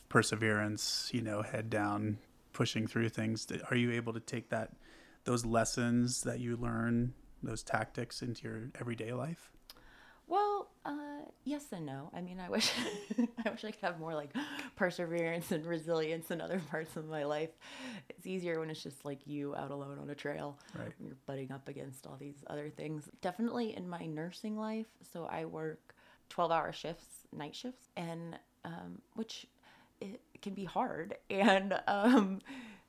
[0.10, 1.10] perseverance.
[1.13, 2.17] You know, head down,
[2.54, 3.48] pushing through things.
[3.69, 4.72] Are you able to take that?
[5.30, 9.52] those lessons that you learn, those tactics into your everyday life?
[10.28, 12.10] Well, uh, yes and no.
[12.15, 12.72] I mean, I wish
[13.45, 14.32] I wish I could have more like
[14.76, 17.50] perseverance and resilience in other parts of my life.
[18.10, 20.60] It's easier when it's just like you out alone on a trail.
[20.78, 20.91] Right.
[21.00, 23.10] You're butting up against all these other things.
[23.22, 24.88] Definitely in my nursing life.
[25.13, 25.95] So I work
[26.30, 29.48] 12 hour shifts, night shifts, and um, which
[30.41, 31.15] can be hard.
[31.30, 32.41] And um,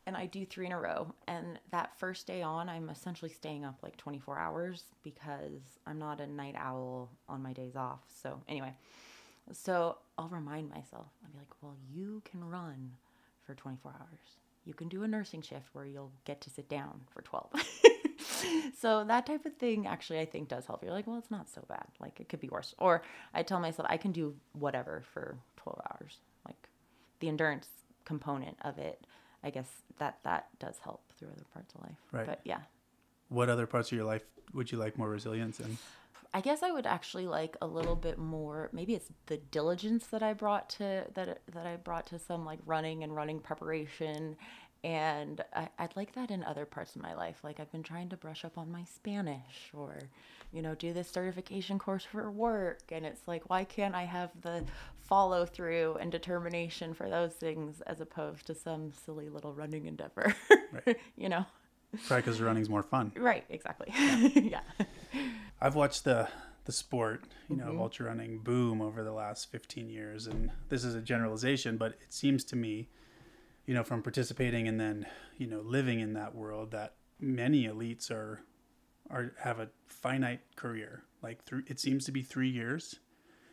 [0.07, 1.15] and I do three in a row.
[1.29, 6.21] And that first day on, I'm essentially staying up like 24 hours because I'm not
[6.21, 8.01] a night owl on my days off.
[8.23, 8.75] So, anyway,
[9.53, 12.93] so I'll remind myself, I'll be like, well, you can run
[13.45, 14.39] for 24 hours.
[14.65, 17.51] You can do a nursing shift where you'll get to sit down for 12.
[18.79, 20.83] so that type of thing actually I think does help.
[20.83, 21.87] You're like, well, it's not so bad.
[22.01, 22.75] Like it could be worse.
[22.79, 26.19] Or I tell myself I can do whatever for 12 hours.
[27.21, 27.69] The endurance
[28.05, 29.07] component of it
[29.43, 31.97] I guess that that does help through other parts of life.
[32.13, 32.27] Right.
[32.27, 32.61] But yeah.
[33.29, 35.79] What other parts of your life would you like more resilience in?
[36.33, 38.71] I guess I would actually like a little bit more.
[38.73, 42.61] Maybe it's the diligence that I brought to that that I brought to some like
[42.67, 44.37] running and running preparation,
[44.83, 47.41] and I, would like that in other parts of my life.
[47.43, 49.99] Like I've been trying to brush up on my Spanish, or
[50.53, 52.81] you know, do this certification course for work.
[52.91, 54.65] And it's like, why can't I have the
[54.99, 60.35] follow through and determination for those things as opposed to some silly little running endeavor?
[60.73, 60.97] Right.
[61.17, 61.45] you know?
[62.07, 63.13] Probably because running's more fun.
[63.17, 63.89] Right, exactly.
[64.35, 64.61] yeah.
[65.61, 66.29] I've watched the
[66.65, 67.75] the sport, you know, mm-hmm.
[67.77, 70.27] of ultra running boom over the last 15 years.
[70.27, 72.89] And this is a generalization, but it seems to me,
[73.71, 75.07] you know, from participating and then,
[75.39, 78.41] you know, living in that world that many elites are
[79.09, 81.05] are have a finite career.
[81.23, 82.97] Like through, it seems to be three years,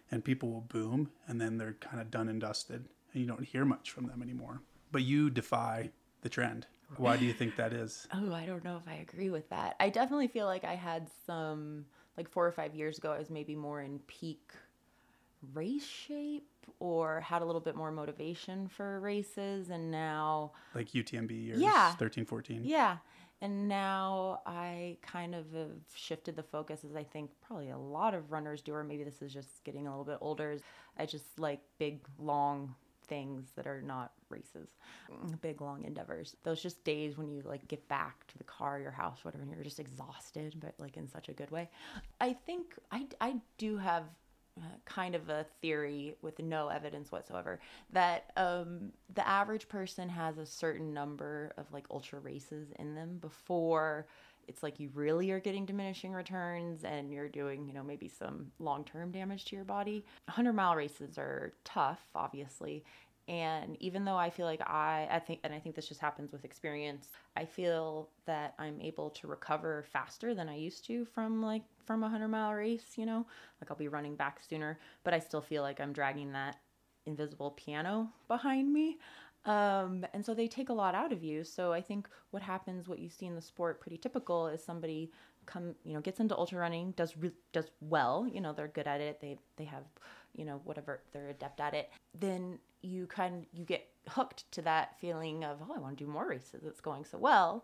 [0.10, 3.44] and people will boom, and then they're kind of done and dusted, and you don't
[3.44, 4.64] hear much from them anymore.
[4.92, 6.66] But you defy the trend.
[6.96, 8.08] Why do you think that is?
[8.12, 9.76] Oh, I don't know if I agree with that.
[9.80, 11.86] I definitely feel like I had some
[12.18, 13.12] like four or five years ago.
[13.12, 14.50] I was maybe more in peak
[15.54, 16.48] race shape
[16.80, 21.94] or had a little bit more motivation for races and now like UTMB years yeah
[21.94, 22.98] 13 14 yeah
[23.42, 28.16] and now I kind of have shifted the focus, as I think probably a lot
[28.16, 30.58] of runners do, or maybe this is just getting a little bit older.
[30.98, 32.74] I just like big, long
[33.08, 34.70] things that are not races,
[35.42, 36.36] big, long endeavors.
[36.44, 39.54] Those just days when you like get back to the car, your house, whatever, and
[39.54, 41.70] you're just exhausted, but like in such a good way.
[42.20, 44.06] I think I, I do have
[44.86, 47.60] kind of a theory with no evidence whatsoever
[47.92, 53.18] that um, the average person has a certain number of like ultra races in them
[53.22, 54.06] before
[54.48, 58.52] it's like you really are getting diminishing returns and you're doing you know maybe some
[58.60, 60.06] long-term damage to your body.
[60.26, 62.84] 100 mile races are tough obviously
[63.28, 66.32] and even though i feel like i i think and i think this just happens
[66.32, 71.42] with experience i feel that i'm able to recover faster than i used to from
[71.42, 73.26] like from a 100 mile race you know?
[73.62, 76.58] Like i'll be running back sooner but i still feel like i'm dragging that
[77.06, 78.98] invisible piano behind me.
[79.46, 81.44] Um, and so they take a lot out of you.
[81.44, 85.12] So i think what happens what you see in the sport pretty typical is somebody
[85.46, 88.86] come you know gets into ultra running does re- does well you know they're good
[88.86, 89.84] at it they they have
[90.36, 91.90] you know whatever they're adept at it.
[92.18, 96.10] Then you kind you get hooked to that feeling of oh i want to do
[96.10, 97.64] more races it's going so well.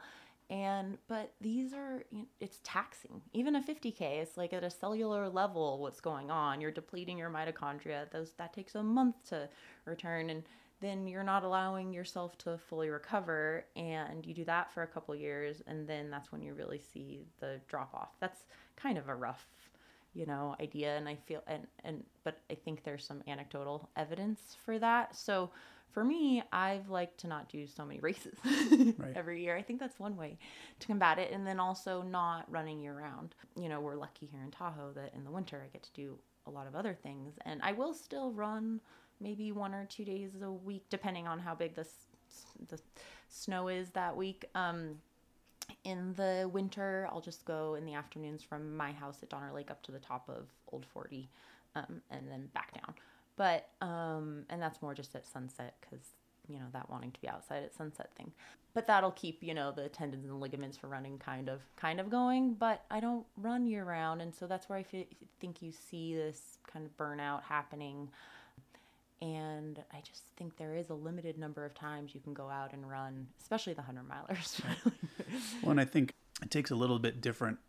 [0.49, 2.03] And but these are
[2.39, 3.21] it's taxing.
[3.33, 6.61] Even a 50k it's like at a cellular level what's going on.
[6.61, 8.11] You're depleting your mitochondria.
[8.11, 9.49] Those that takes a month to
[9.85, 10.43] return and
[10.81, 15.15] then you're not allowing yourself to fully recover and you do that for a couple
[15.15, 18.09] years and then that's when you really see the drop off.
[18.19, 18.41] That's
[18.75, 19.47] kind of a rough
[20.13, 24.55] you know idea and i feel and and but i think there's some anecdotal evidence
[24.63, 25.49] for that so
[25.93, 28.33] for me, I've liked to not do so many races
[28.97, 29.13] right.
[29.15, 29.55] every year.
[29.55, 30.37] I think that's one way
[30.79, 31.31] to combat it.
[31.31, 33.35] And then also not running year round.
[33.55, 36.17] You know, we're lucky here in Tahoe that in the winter I get to do
[36.47, 37.35] a lot of other things.
[37.45, 38.81] And I will still run
[39.21, 41.93] maybe one or two days a week, depending on how big this
[42.67, 42.79] the
[43.29, 44.45] snow is that week.
[44.55, 44.95] Um,
[45.83, 49.71] in the winter, I'll just go in the afternoons from my house at Donner Lake
[49.71, 51.29] up to the top of Old Forty,
[51.75, 52.93] um, and then back down.
[53.35, 56.05] But um, and that's more just at sunset because
[56.47, 58.31] you know that wanting to be outside at sunset thing.
[58.73, 62.09] But that'll keep you know the tendons and ligaments for running kind of kind of
[62.09, 62.53] going.
[62.53, 64.83] But I don't run year round, and so that's where I
[65.39, 68.09] think you see this kind of burnout happening.
[69.21, 72.73] And I just think there is a limited number of times you can go out
[72.73, 74.59] and run, especially the hundred milers.
[75.61, 77.59] well, and I think it takes a little bit different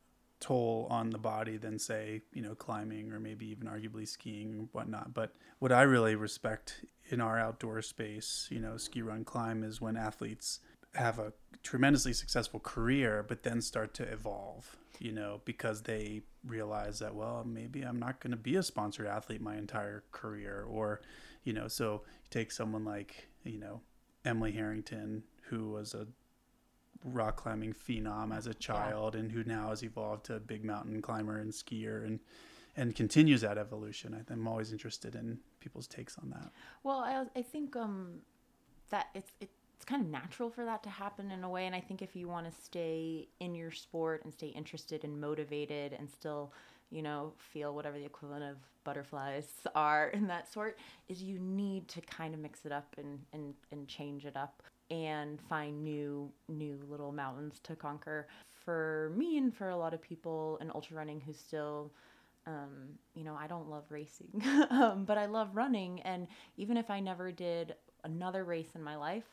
[0.40, 4.68] toll on the body than say you know climbing or maybe even arguably skiing and
[4.72, 5.14] whatnot.
[5.14, 5.32] But
[5.64, 9.96] what i really respect in our outdoor space you know ski run climb is when
[9.96, 10.60] athletes
[10.94, 16.98] have a tremendously successful career but then start to evolve you know because they realize
[16.98, 20.66] that well maybe i'm not going to be a sponsored athlete my entire career.
[20.68, 21.00] Or
[21.44, 23.80] you know so you take someone like you know
[24.26, 26.06] emily harrington who was a
[27.04, 29.20] rock climbing phenom as a child yeah.
[29.20, 32.18] and who now has evolved to a big mountain climber and skier and
[32.76, 34.24] and continues that evolution.
[34.28, 36.50] I'm always interested in people's takes on that.
[36.82, 38.20] Well, I, I think um,
[38.90, 41.80] that it's it's kind of natural for that to happen in a way, and I
[41.80, 46.10] think if you want to stay in your sport and stay interested and motivated and
[46.10, 46.52] still,
[46.90, 51.86] you know, feel whatever the equivalent of butterflies are in that sort, is you need
[51.88, 56.30] to kind of mix it up and and and change it up and find new
[56.48, 58.26] new little mountains to conquer.
[58.64, 61.92] For me and for a lot of people in ultra running who still
[62.46, 66.00] um, you know, I don't love racing, um, but I love running.
[66.02, 69.24] And even if I never did another race in my life,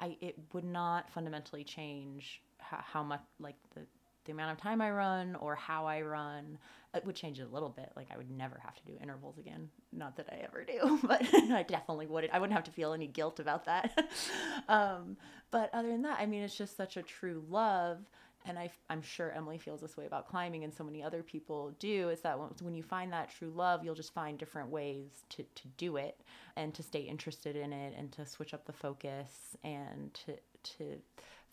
[0.00, 3.82] I it would not fundamentally change how, how much like the
[4.30, 6.56] the amount of time I run or how I run.
[6.94, 7.90] It would change it a little bit.
[7.96, 9.68] Like I would never have to do intervals again.
[9.92, 12.32] Not that I ever do, but I definitely wouldn't.
[12.32, 14.08] I wouldn't have to feel any guilt about that.
[14.68, 15.16] um,
[15.50, 17.98] but other than that, I mean, it's just such a true love.
[18.46, 21.74] And I, I'm sure Emily feels this way about climbing, and so many other people
[21.78, 22.08] do.
[22.08, 25.68] Is that when you find that true love, you'll just find different ways to, to
[25.76, 26.20] do it
[26.56, 30.36] and to stay interested in it and to switch up the focus and to,
[30.78, 30.96] to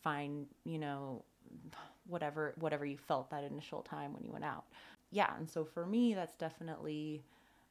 [0.01, 1.25] find, you know,
[2.07, 4.65] whatever whatever you felt that initial time when you went out.
[5.11, 7.23] Yeah, and so for me, that's definitely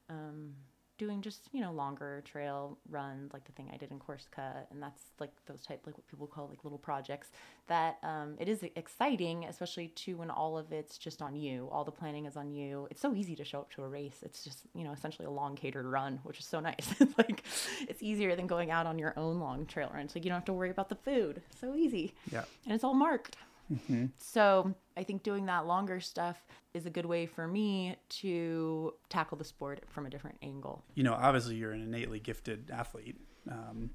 [0.09, 0.55] um,
[0.99, 4.83] doing just you know longer trail runs, like the thing I did in Corsica, and
[4.83, 7.31] that's like those type like what people call like little projects.
[7.66, 11.68] That um, it is exciting, especially too when all of it's just on you.
[11.70, 12.88] All the planning is on you.
[12.90, 14.18] It's so easy to show up to a race.
[14.22, 16.94] It's just you know essentially a long catered run, which is so nice.
[17.01, 17.44] it's like
[17.88, 20.09] it's easier than going out on your own long trail run.
[20.09, 21.42] So you don't have to worry about the food.
[21.61, 22.14] So easy.
[22.33, 22.44] Yeah.
[22.64, 23.37] And it's all marked.
[23.72, 24.07] Mm-hmm.
[24.18, 29.37] So I think doing that longer stuff is a good way for me to tackle
[29.37, 30.85] the sport from a different angle.
[30.94, 33.18] You know, obviously you're an innately gifted athlete,
[33.50, 33.90] um,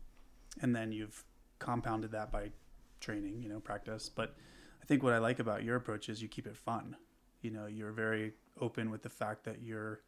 [0.62, 1.24] and then you've
[1.60, 2.52] compounded that by
[3.00, 4.10] training, you know, practice.
[4.10, 4.36] But
[4.82, 6.96] I think what I like about your approach is you keep it fun.
[7.42, 10.02] You know, you're very open with the fact that you're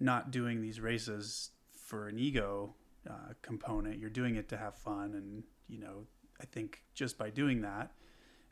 [0.00, 2.74] not doing these races for an ego
[3.08, 3.98] uh, component.
[3.98, 6.06] You're doing it to have fun, and you know,
[6.40, 7.92] I think just by doing that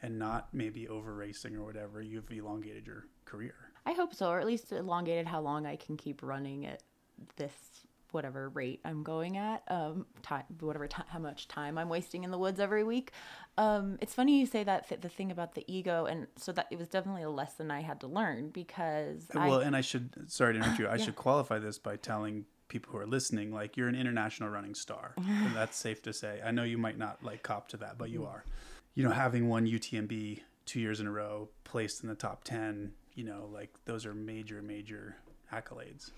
[0.04, 3.54] and not maybe over racing or whatever, you've elongated your career.
[3.86, 6.82] I hope so, or at least elongated how long I can keep running at
[7.36, 7.52] this
[8.10, 12.30] whatever rate I'm going at, um, time, whatever time, how much time I'm wasting in
[12.30, 13.12] the woods every week.
[13.56, 16.66] Um, it's funny you say that th- the thing about the ego, and so that
[16.70, 19.28] it was definitely a lesson I had to learn because.
[19.34, 20.86] Well, I, and I should sorry to interrupt you.
[20.86, 21.04] I yeah.
[21.04, 25.14] should qualify this by telling people who are listening, like you're an international running star.
[25.54, 26.40] that's safe to say.
[26.44, 28.44] I know you might not like cop to that, but you are
[28.94, 32.92] you know, having won UTMB two years in a row, placed in the top 10,
[33.14, 35.16] you know, like those are major, major
[35.52, 36.10] accolades.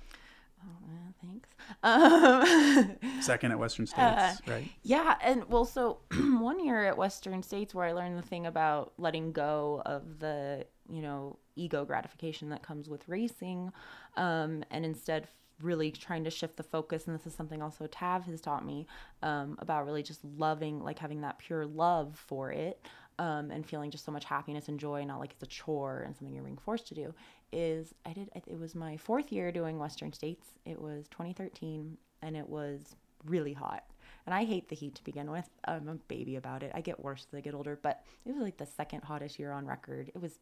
[0.63, 1.49] Oh, thanks.
[1.83, 4.69] Um, Second at Western States, uh, right?
[4.83, 5.17] Yeah.
[5.23, 9.33] And well, so one year at Western States where I learned the thing about letting
[9.33, 13.73] go of the, you know, ego gratification that comes with racing
[14.17, 15.29] um, and instead
[15.63, 18.87] really trying to shift the focus and this is something also tav has taught me
[19.23, 22.87] um, about really just loving like having that pure love for it
[23.19, 26.15] um, and feeling just so much happiness and joy, not like it's a chore and
[26.15, 27.15] something you're being forced to do,
[27.53, 30.49] is I did, it was my fourth year doing Western States.
[30.65, 33.85] It was 2013 and it was really hot.
[34.27, 35.49] And I hate the heat to begin with.
[35.65, 36.73] I'm a baby about it.
[36.75, 39.53] I get worse as I get older, but it was like the second hottest year
[39.53, 40.11] on record.
[40.15, 40.39] It was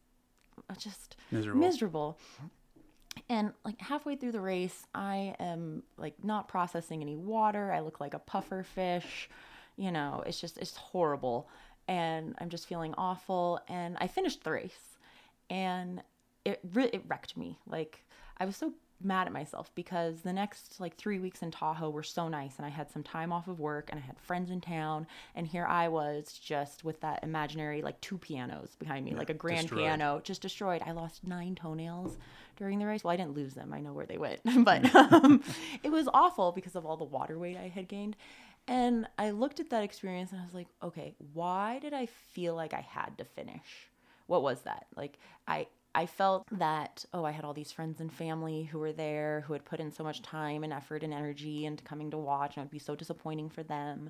[0.69, 1.59] uh, just Miserable.
[1.61, 2.19] miserable.
[3.29, 7.71] And like halfway through the race, I am like not processing any water.
[7.71, 9.29] I look like a puffer fish.
[9.77, 11.49] You know, it's just it's horrible.
[11.87, 13.59] And I'm just feeling awful.
[13.67, 14.97] And I finished the race.
[15.49, 16.01] And
[16.43, 17.57] it re- it wrecked me.
[17.67, 18.05] Like
[18.37, 22.03] I was so mad at myself because the next like three weeks in Tahoe were
[22.03, 24.61] so nice and I had some time off of work and I had friends in
[24.61, 29.29] town and here I was just with that imaginary like two pianos behind me, like
[29.29, 29.81] a grand destroyed.
[29.81, 30.81] piano, just destroyed.
[30.85, 32.17] I lost nine toenails
[32.57, 33.03] during the race.
[33.03, 33.73] Well, I didn't lose them.
[33.73, 35.43] I know where they went, but um,
[35.83, 38.15] it was awful because of all the water weight I had gained.
[38.67, 42.55] And I looked at that experience and I was like, okay, why did I feel
[42.55, 43.89] like I had to finish?
[44.27, 44.87] What was that?
[44.95, 48.91] Like I I felt that, oh, I had all these friends and family who were
[48.91, 52.17] there who had put in so much time and effort and energy into coming to
[52.17, 54.09] watch, and it would be so disappointing for them.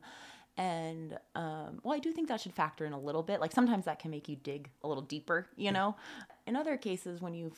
[0.57, 3.39] And, um, well, I do think that should factor in a little bit.
[3.39, 5.95] Like sometimes that can make you dig a little deeper, you know?
[6.47, 7.51] In other cases, when you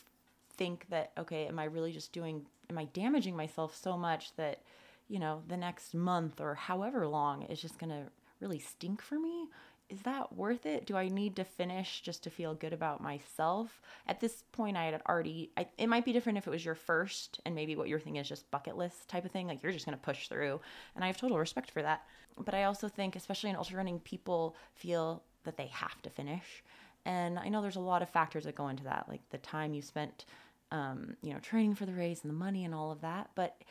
[0.57, 4.61] think that, okay, am I really just doing, am I damaging myself so much that,
[5.07, 8.11] you know, the next month or however long is just going to
[8.41, 9.47] really stink for me?
[9.89, 10.85] Is that worth it?
[10.85, 13.81] Do I need to finish just to feel good about myself?
[14.05, 16.75] At this point, I had already, I, it might be different if it was your
[16.75, 19.47] first and maybe what you're thinking is just bucket list type of thing.
[19.47, 20.59] Like you're just going to push through.
[20.95, 22.03] And I have total respect for that.
[22.37, 26.63] But I also think, especially in ultra running, people feel that they have to finish.
[27.05, 29.73] And I know there's a lot of factors that go into that, like the time
[29.73, 30.25] you spent,
[30.71, 33.29] um, you know, training for the race and the money and all of that.
[33.35, 33.61] But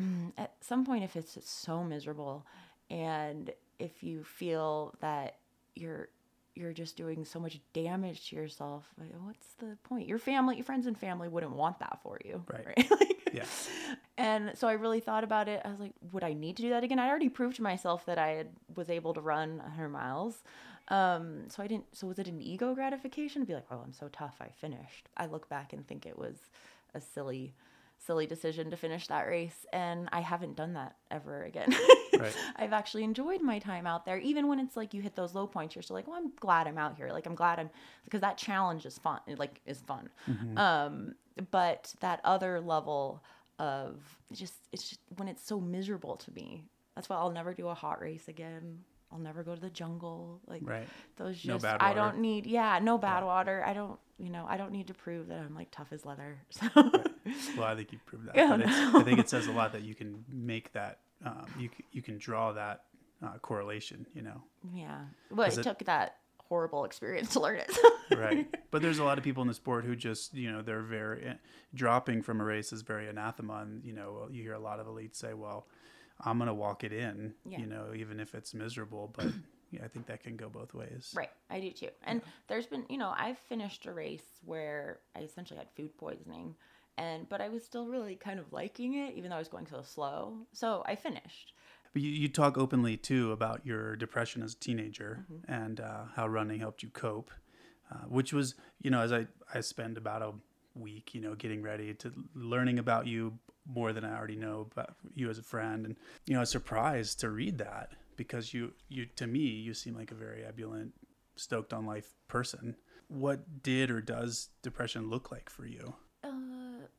[0.00, 2.46] mm, at some point, if it's so miserable
[2.88, 5.36] and if you feel that
[5.78, 6.08] you're
[6.54, 8.84] you're just doing so much damage to yourself.
[8.98, 10.08] Like, what's the point?
[10.08, 12.42] Your family, your friends and family wouldn't want that for you.
[12.52, 12.90] Right.
[12.90, 13.44] like, Yeah.
[14.16, 15.60] And so I really thought about it.
[15.64, 16.98] I was like, would I need to do that again?
[16.98, 20.42] I already proved to myself that I had, was able to run 100 miles.
[20.88, 23.92] Um, so I didn't, so was it an ego gratification to be like, oh, I'm
[23.92, 24.36] so tough.
[24.40, 25.08] I finished.
[25.16, 26.36] I look back and think it was
[26.94, 27.54] a silly,
[27.98, 29.66] silly decision to finish that race.
[29.72, 31.72] And I haven't done that ever again.
[32.20, 32.36] Right.
[32.56, 35.46] I've actually enjoyed my time out there, even when it's like you hit those low
[35.46, 35.74] points.
[35.74, 37.08] You're still like, well, I'm glad I'm out here.
[37.10, 37.70] Like I'm glad I'm
[38.04, 39.20] because that challenge is fun.
[39.36, 40.08] Like is fun.
[40.56, 41.14] Um,
[41.50, 43.22] but that other level
[43.58, 43.96] of
[44.32, 46.64] just it's just when it's so miserable to me.
[46.94, 48.80] That's why I'll never do a hot race again.
[49.10, 50.40] I'll never go to the jungle.
[50.46, 50.86] Like Right.
[51.16, 52.46] those No just bad I don't need.
[52.46, 53.64] Yeah, no bad water.
[53.64, 53.98] I don't.
[54.18, 56.38] You know, I don't need to prove that I'm like tough as leather.
[56.50, 56.68] So
[57.56, 58.36] Well, I think you proved that.
[58.36, 59.00] Yeah, but it's, no.
[59.00, 62.18] I think it says a lot that you can make that, um, you, you can
[62.18, 62.84] draw that
[63.24, 64.42] uh, correlation, you know?
[64.72, 65.00] yeah,
[65.30, 66.16] but it it- took that
[66.48, 67.70] horrible experience to learn it.
[68.16, 70.80] right but there's a lot of people in the sport who just you know they're
[70.80, 71.34] very eh,
[71.74, 74.86] dropping from a race is very anathema and you know you hear a lot of
[74.86, 75.66] elites say well
[76.24, 77.58] i'm gonna walk it in Yeah.
[77.60, 79.26] you know even if it's miserable but
[79.70, 81.88] yeah i think that can go both ways Right, I do too.
[82.04, 86.54] And there's been, you know, I've finished a race where I essentially had food poisoning,
[86.98, 89.66] and but I was still really kind of liking it, even though I was going
[89.66, 90.46] so slow.
[90.52, 91.52] So I finished.
[91.92, 95.52] but you, you talk openly too about your depression as a teenager Mm-hmm.
[95.52, 97.30] and uh, how running helped you cope
[97.90, 100.32] uh, which was you know as i i spend about a
[100.74, 104.90] week you know getting ready to learning about you more than i already know about
[105.14, 105.96] you as a friend and
[106.26, 109.94] you know i was surprised to read that because you you to me you seem
[109.96, 110.92] like a very ebullient
[111.36, 112.76] stoked on life person
[113.08, 115.94] what did or does depression look like for you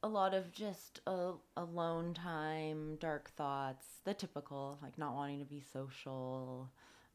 [0.01, 5.45] a lot of just uh, alone time, dark thoughts, the typical, like not wanting to
[5.45, 6.69] be social,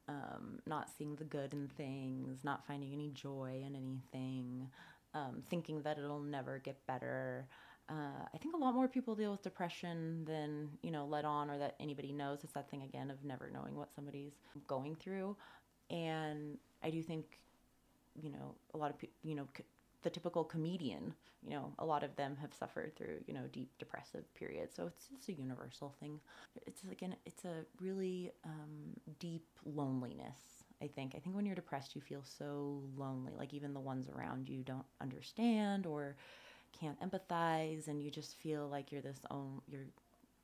[0.09, 4.69] um, not seeing the good in things, not finding any joy in anything,
[5.15, 7.49] um, thinking that it'll never get better.
[7.89, 11.51] Uh, I think a lot more people deal with depression than you know let on
[11.51, 12.41] or that anybody knows.
[12.45, 14.33] It's that thing again of never knowing what somebody's
[14.67, 15.37] going through,
[15.91, 17.39] and I do think
[18.23, 19.65] you know a lot of people you know c-
[20.05, 23.71] the typical comedian you know a lot of them have suffered through you know deep
[23.79, 24.75] depressive periods.
[24.75, 26.21] So it's, it's a universal thing.
[26.67, 30.39] It's again it's a really um, deep loneliness
[30.83, 31.15] i think.
[31.15, 33.33] I think when you're depressed you feel so lonely.
[33.37, 36.17] Like even the ones around you don't understand or
[36.79, 39.83] can't empathize and you just feel like you're this own your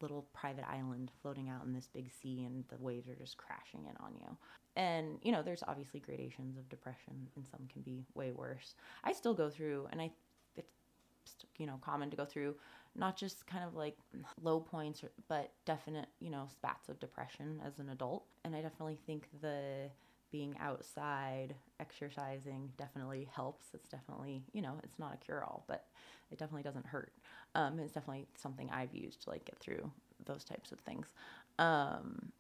[0.01, 3.85] little private island floating out in this big sea and the waves are just crashing
[3.85, 4.37] in on you
[4.77, 9.13] and you know there's obviously gradations of depression and some can be way worse i
[9.13, 10.11] still go through and i
[10.57, 12.55] it's you know common to go through
[12.97, 13.97] not just kind of like
[14.43, 18.99] low points but definite you know spats of depression as an adult and i definitely
[19.07, 19.91] think the
[20.31, 23.69] being outside, exercising definitely helps.
[23.75, 25.87] It's definitely, you know, it's not a cure all, but
[26.31, 27.13] it definitely doesn't hurt.
[27.55, 29.91] Um, it's definitely something I've used to like get through
[30.25, 31.13] those types of things.
[31.59, 32.33] Um,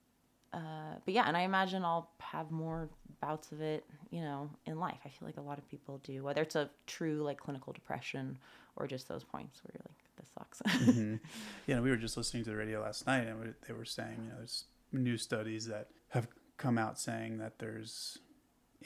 [0.53, 2.89] uh, but yeah, and I imagine I'll have more
[3.21, 4.99] bouts of it, you know, in life.
[5.05, 8.39] I feel like a lot of people do, whether it's a true like clinical depression
[8.77, 10.63] or just those points where you're like, this sucks.
[10.87, 11.17] mm-hmm.
[11.67, 14.31] Yeah, we were just listening to the radio last night, and they were saying, you
[14.31, 16.27] know, there's new studies that have
[16.57, 18.19] come out saying that there's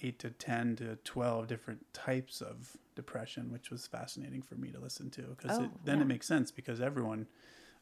[0.02, 4.78] eight to 10 to 12 different types of depression, which was fascinating for me to
[4.78, 6.02] listen to because oh, then yeah.
[6.02, 7.26] it makes sense because everyone,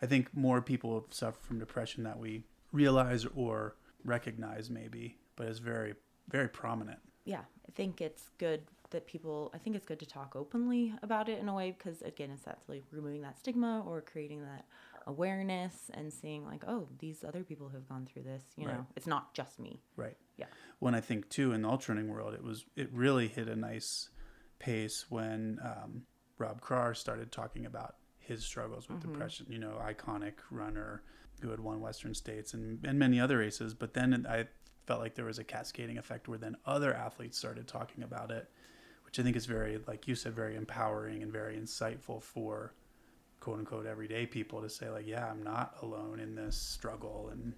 [0.00, 5.58] I think more people suffer from depression that we realize or recognize maybe, but it's
[5.58, 5.94] very,
[6.28, 6.98] very prominent.
[7.24, 11.28] Yeah, I think it's good that people, I think it's good to talk openly about
[11.28, 14.64] it in a way because, again, it's that like removing that stigma or creating that
[15.06, 18.76] awareness and seeing like oh these other people have gone through this you right.
[18.76, 20.46] know it's not just me right yeah
[20.78, 23.56] when i think too in the ultra running world it was it really hit a
[23.56, 24.10] nice
[24.58, 26.02] pace when um,
[26.38, 29.12] rob Krar started talking about his struggles with mm-hmm.
[29.12, 31.02] depression you know iconic runner
[31.42, 34.46] who had won western states and, and many other races but then i
[34.86, 38.48] felt like there was a cascading effect where then other athletes started talking about it
[39.04, 42.72] which i think is very like you said very empowering and very insightful for
[43.42, 47.52] quote unquote everyday people to say like yeah i'm not alone in this struggle and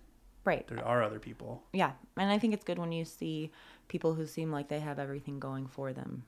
[0.45, 0.66] right.
[0.68, 1.62] there are other people.
[1.72, 3.51] Yeah and i think it's good when you see
[3.89, 6.24] people who seem like they have everything going for them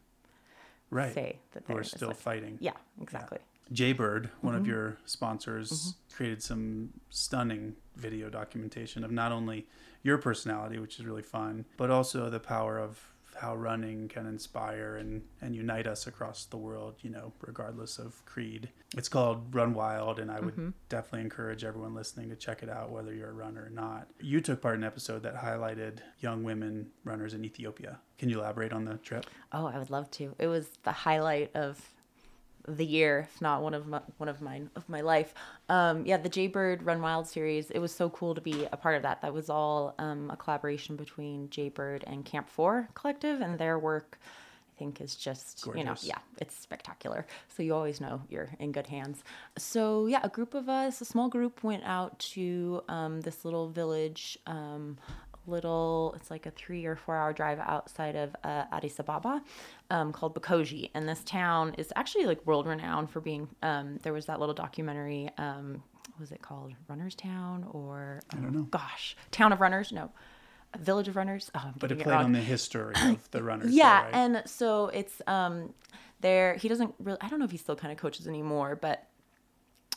[0.90, 1.14] right.
[1.14, 2.58] say that they're still like, fighting.
[2.60, 3.38] Yeah exactly.
[3.40, 3.55] yeah.
[3.72, 4.62] Jaybird, one mm-hmm.
[4.62, 6.16] of your sponsors, mm-hmm.
[6.16, 9.66] created some stunning video documentation of not only
[10.02, 14.96] your personality, which is really fun, but also the power of how running can inspire
[14.96, 18.70] and, and unite us across the world, you know, regardless of creed.
[18.96, 20.70] It's called Run Wild, and I would mm-hmm.
[20.88, 24.08] definitely encourage everyone listening to check it out, whether you're a runner or not.
[24.20, 27.98] You took part in an episode that highlighted young women runners in Ethiopia.
[28.18, 29.26] Can you elaborate on the trip?
[29.52, 30.34] Oh, I would love to.
[30.38, 31.78] It was the highlight of
[32.68, 35.34] the year, if not one of my, one of mine of my life.
[35.68, 37.70] Um, yeah, the Jaybird Run Wild series.
[37.70, 39.22] It was so cool to be a part of that.
[39.22, 44.18] That was all um, a collaboration between Jaybird and Camp Four Collective, and their work.
[44.76, 45.78] I think is just Gorgeous.
[45.78, 49.24] you know yeah it's spectacular so you always know you're in good hands
[49.56, 53.70] so yeah a group of us a small group went out to um, this little
[53.70, 54.98] village um,
[55.46, 59.42] little, it's like a three or four hour drive outside of uh, Addis Ababa
[59.90, 60.90] um, called Bokoji.
[60.94, 64.54] And this town is actually like world renowned for being, um, there was that little
[64.54, 65.82] documentary, um,
[66.12, 66.72] what was it called?
[66.88, 68.62] Runner's Town or, I don't know.
[68.70, 69.92] Gosh, Town of Runners?
[69.92, 70.10] No.
[70.78, 71.50] Village of Runners.
[71.54, 73.72] Oh, but it played it on the history of the runners.
[73.72, 74.14] yeah, right?
[74.14, 75.72] and so it's um,
[76.20, 76.54] there.
[76.54, 77.18] He doesn't really.
[77.22, 79.06] I don't know if he still kind of coaches anymore, but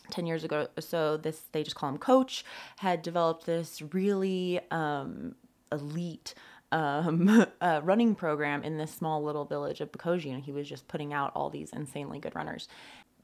[0.09, 2.43] 10 years ago or so this they just call him coach
[2.77, 5.35] had developed this really um,
[5.71, 6.33] elite
[6.71, 10.87] um, uh, running program in this small little village of Bokoji, and he was just
[10.87, 12.67] putting out all these insanely good runners.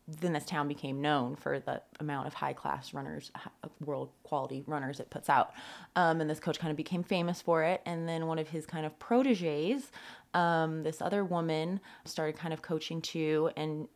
[0.08, 3.32] Then this town became known for the amount of high class runners,
[3.84, 5.54] world quality runners it puts out.
[5.96, 7.82] Um, and this coach kind of became famous for it.
[7.88, 9.92] And then one of his kind of proteges,
[10.36, 13.50] um, this other woman, started kind of coaching too.
[13.58, 13.88] And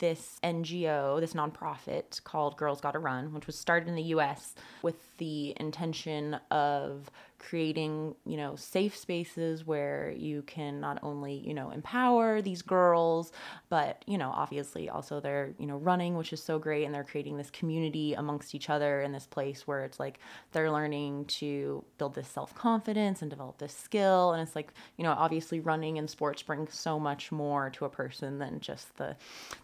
[0.00, 5.16] this NGO, this nonprofit called Girls Gotta Run, which was started in the US with
[5.18, 7.08] the intention of
[7.40, 13.32] creating, you know, safe spaces where you can not only, you know, empower these girls,
[13.70, 16.84] but, you know, obviously also they're, you know, running, which is so great.
[16.84, 20.20] And they're creating this community amongst each other in this place where it's like
[20.52, 24.32] they're learning to build this self confidence and develop this skill.
[24.32, 27.88] And it's like, you know, obviously running and sports bring so much more to a
[27.90, 29.16] person than just the,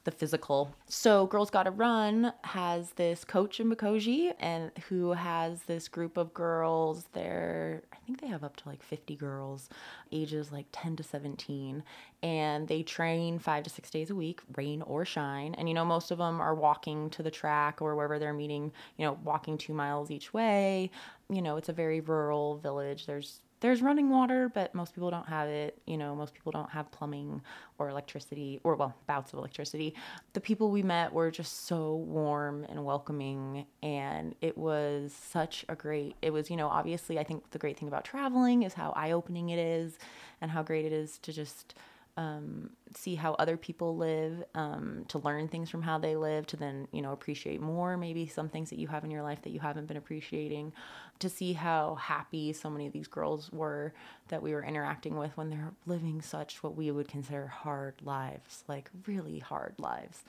[0.05, 0.75] the physical.
[0.89, 6.33] So Girls Gotta Run has this coach in Bokoji and who has this group of
[6.33, 7.05] girls.
[7.13, 9.69] They're I think they have up to like 50 girls,
[10.13, 11.83] ages like 10 to 17,
[12.23, 15.55] and they train five to six days a week, rain or shine.
[15.55, 18.73] And you know, most of them are walking to the track or wherever they're meeting,
[18.97, 20.91] you know, walking two miles each way.
[21.29, 23.07] You know, it's a very rural village.
[23.07, 25.79] There's there's running water, but most people don't have it.
[25.87, 27.43] You know, most people don't have plumbing
[27.79, 29.95] or electricity, or well, bouts of electricity.
[30.35, 35.75] The people we met were just so warm and welcoming, and it was such a
[35.75, 36.17] great.
[36.23, 39.13] It was, you know, obviously, I think the great thing about traveling is how eye
[39.13, 39.99] opening it is,
[40.41, 41.75] and how great it is to just
[42.17, 46.57] um, see how other people live, um, to learn things from how they live, to
[46.57, 49.51] then, you know, appreciate more maybe some things that you have in your life that
[49.51, 50.73] you haven't been appreciating,
[51.19, 53.93] to see how happy so many of these girls were
[54.29, 58.65] that we were interacting with when they're living such what we would consider hard lives,
[58.67, 60.25] like really hard lives.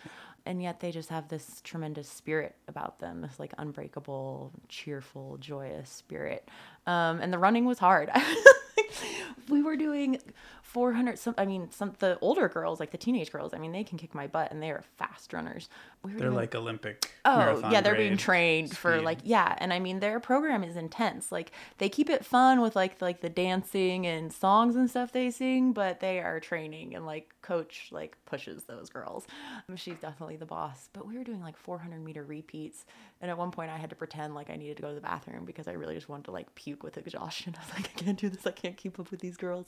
[0.46, 5.90] And yet they just have this tremendous spirit about them, this like unbreakable, cheerful, joyous
[5.90, 6.48] spirit.
[6.86, 8.10] Um, and the running was hard.
[9.50, 10.20] we were doing
[10.64, 13.84] 400 some i mean some the older girls like the teenage girls i mean they
[13.84, 15.70] can kick my butt and they are fast runners
[16.04, 17.12] we They're doing- like Olympic.
[17.26, 21.32] Oh, yeah, they're being trained for like yeah, and I mean their program is intense.
[21.32, 25.32] Like they keep it fun with like like the dancing and songs and stuff they
[25.32, 29.26] sing, but they are training and like coach like pushes those girls.
[29.68, 30.90] Um, She's definitely the boss.
[30.94, 32.86] But we were doing like 400 meter repeats,
[33.20, 35.02] and at one point I had to pretend like I needed to go to the
[35.02, 37.56] bathroom because I really just wanted to like puke with exhaustion.
[37.60, 38.46] I was like, I can't do this.
[38.48, 39.68] I can't keep up with these girls.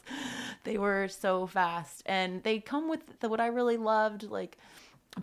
[0.64, 4.57] They were so fast, and they come with the, what I really loved like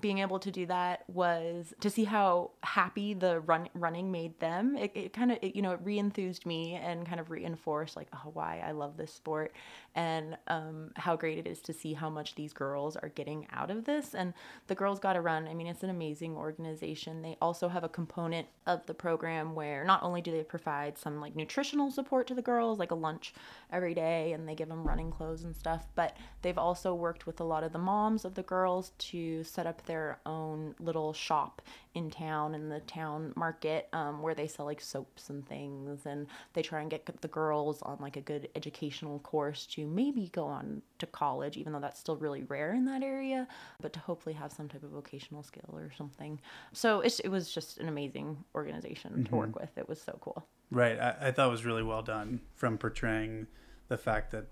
[0.01, 4.77] being able to do that was to see how happy the run running made them.
[4.77, 8.31] It, it kind of you know it re-enthused me and kind of reinforced like oh
[8.33, 9.53] why I love this sport
[9.97, 13.71] and um, how great it is to see how much these girls are getting out
[13.71, 14.15] of this.
[14.15, 14.35] And
[14.67, 15.49] the Girls Gotta Run.
[15.49, 17.23] I mean it's an amazing organization.
[17.23, 21.21] They also have a component of the program where not only do they provide some
[21.21, 23.33] like nutritional support to the girls like a lunch
[23.73, 27.41] every day and they give them running clothes and stuff, but they've also worked with
[27.41, 31.63] a lot of the moms of the girls to set up their own little shop
[31.95, 36.27] in town in the town market um, where they sell like soaps and things and
[36.53, 40.45] they try and get the girls on like a good educational course to maybe go
[40.45, 43.47] on to college even though that's still really rare in that area
[43.81, 46.41] but to hopefully have some type of vocational skill or something
[46.73, 50.47] so it's, it was just an amazing organization to work with it was so cool
[50.71, 50.99] Right.
[50.99, 53.47] I, I thought it was really well done from portraying
[53.89, 54.47] the fact that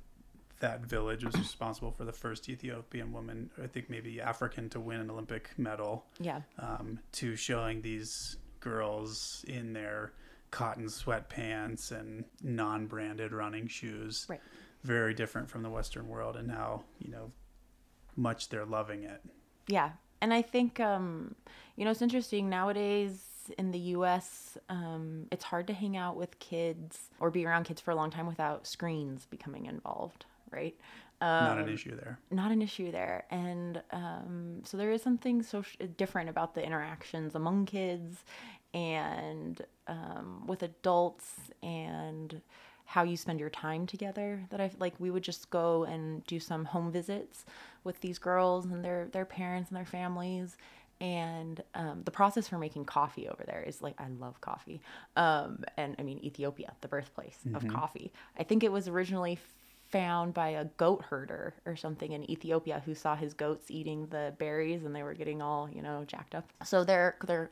[0.61, 5.01] that village was responsible for the first Ethiopian woman, I think maybe African, to win
[5.01, 10.13] an Olympic medal, yeah um, to showing these girls in their
[10.51, 14.27] cotton sweatpants and non branded running shoes.
[14.29, 14.41] Right.
[14.85, 17.33] Very different from the Western world and how, you know,
[18.17, 19.21] much they're loving it.
[19.67, 19.91] Yeah.
[20.21, 21.35] And I think, um,
[21.77, 23.21] you know, it's interesting nowadays
[23.59, 27.81] in the US, um, it's hard to hang out with kids or be around kids
[27.81, 30.75] for a long time without screens becoming involved, right?
[31.21, 32.19] Um, Not an issue there.
[32.31, 33.25] not an issue there.
[33.31, 35.63] And um, so there is something so
[35.97, 38.25] different about the interactions among kids
[38.73, 42.41] and um, with adults and
[42.85, 46.39] how you spend your time together that I like we would just go and do
[46.39, 47.45] some home visits
[47.83, 50.57] with these girls and their their parents and their families.
[51.01, 54.81] And um, the process for making coffee over there is like I love coffee.
[55.17, 58.13] Um, and I mean Ethiopia the birthplace of coffee.
[58.39, 59.39] I think it was originally
[59.91, 64.35] found by a goat herder or something in Ethiopia who saw his goats eating the
[64.39, 66.49] berries and they were getting all you know jacked up.
[66.65, 67.51] So their their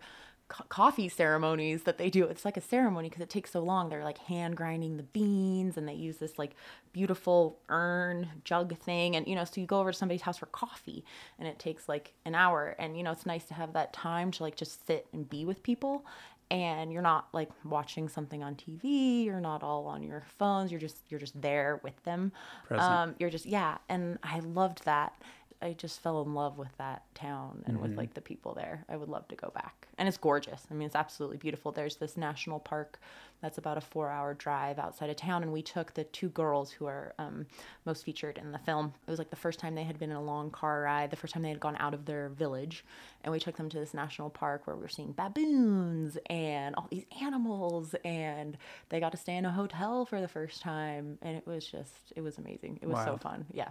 [0.52, 3.88] co- coffee ceremonies that they do it's like a ceremony because it takes so long
[3.88, 6.54] they're like hand grinding the beans and they use this like
[6.92, 10.46] beautiful urn jug thing and you know so you go over to somebody's house for
[10.46, 11.04] coffee
[11.38, 14.30] and it takes like an hour and you know it's nice to have that time
[14.30, 16.04] to like just sit and be with people
[16.52, 20.80] and you're not like watching something on TV, you're not all on your phones, you're
[20.80, 22.30] just you're just there with them.
[22.78, 25.14] Um, you're just yeah, and I loved that.
[25.62, 28.84] I just fell in love with that town and with like the people there.
[28.88, 29.86] I would love to go back.
[29.98, 30.66] And it's gorgeous.
[30.70, 31.70] I mean, it's absolutely beautiful.
[31.70, 32.98] There's this national park
[33.40, 35.42] that's about a four hour drive outside of town.
[35.42, 37.46] And we took the two girls who are um,
[37.84, 38.92] most featured in the film.
[39.06, 41.16] It was like the first time they had been in a long car ride, the
[41.16, 42.84] first time they had gone out of their village.
[43.22, 46.88] And we took them to this national park where we were seeing baboons and all
[46.90, 47.94] these animals.
[48.04, 48.56] And
[48.88, 51.18] they got to stay in a hotel for the first time.
[51.22, 52.78] And it was just, it was amazing.
[52.82, 53.46] It was so fun.
[53.52, 53.68] Yeah.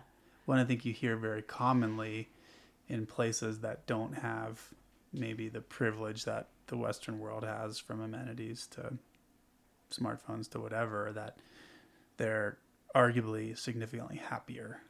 [0.51, 2.27] One I think you hear very commonly
[2.89, 4.59] in places that don't have
[5.13, 8.91] maybe the privilege that the Western world has from amenities to
[9.89, 11.37] smartphones to whatever, that
[12.17, 12.57] they're
[12.93, 14.81] arguably significantly happier,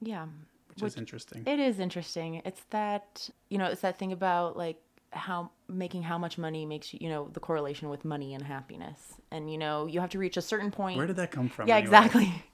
[0.00, 0.24] Yeah.
[0.70, 1.46] which, Which- is interesting.
[1.46, 2.42] It is interesting.
[2.44, 6.92] It's that, you know, it's that thing about like how making how much money makes
[6.92, 9.14] you, you know, the correlation with money and happiness.
[9.30, 10.96] And, you know, you have to reach a certain point.
[10.96, 11.68] Where did that come from?
[11.68, 11.86] yeah, anyway?
[11.86, 12.44] exactly.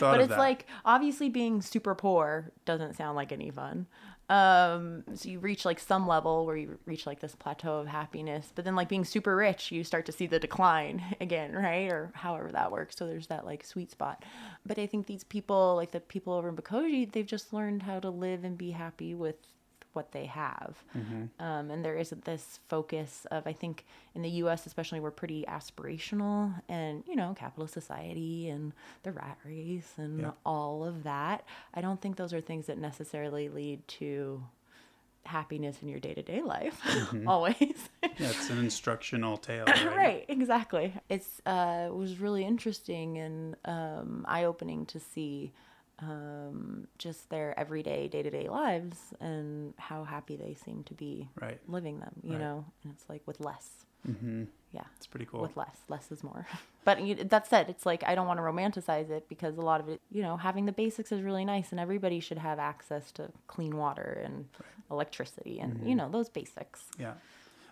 [0.00, 0.38] But it's that?
[0.38, 3.86] like obviously being super poor doesn't sound like any fun.
[4.30, 8.52] Um, so you reach like some level where you reach like this plateau of happiness,
[8.54, 11.90] but then like being super rich, you start to see the decline again, right?
[11.90, 12.96] Or however that works.
[12.96, 14.24] So there's that like sweet spot.
[14.66, 18.00] But I think these people, like the people over in Bokoji, they've just learned how
[18.00, 19.36] to live and be happy with
[19.98, 20.72] what they have.
[21.40, 23.84] Um, and there isn't this focus of, I think
[24.14, 28.72] in the US, especially, we're pretty aspirational and, you know, capitalist society and
[29.04, 30.30] the rat race and Yeah.
[30.44, 31.38] all of that.
[31.74, 34.42] I don't think those are things that necessarily lead to
[35.24, 36.80] happiness in your day to day life,
[37.26, 37.78] always.
[38.18, 39.96] That's an instructional tale, right?
[40.04, 45.52] right exactly it's uh it was really interesting and um eye opening to see
[46.00, 51.58] um just their everyday day-to-day lives and how happy they seem to be Right.
[51.66, 52.40] living them you Right.
[52.40, 53.84] know and it's like with less
[54.72, 54.84] Yeah.
[54.96, 55.40] It's pretty cool.
[55.40, 56.46] With less, less is more.
[56.84, 59.80] But you, that said, it's like I don't want to romanticize it because a lot
[59.80, 63.12] of it, you know, having the basics is really nice, and everybody should have access
[63.12, 64.46] to clean water and
[64.90, 66.84] electricity, and you know those basics.
[66.98, 67.12] Yeah,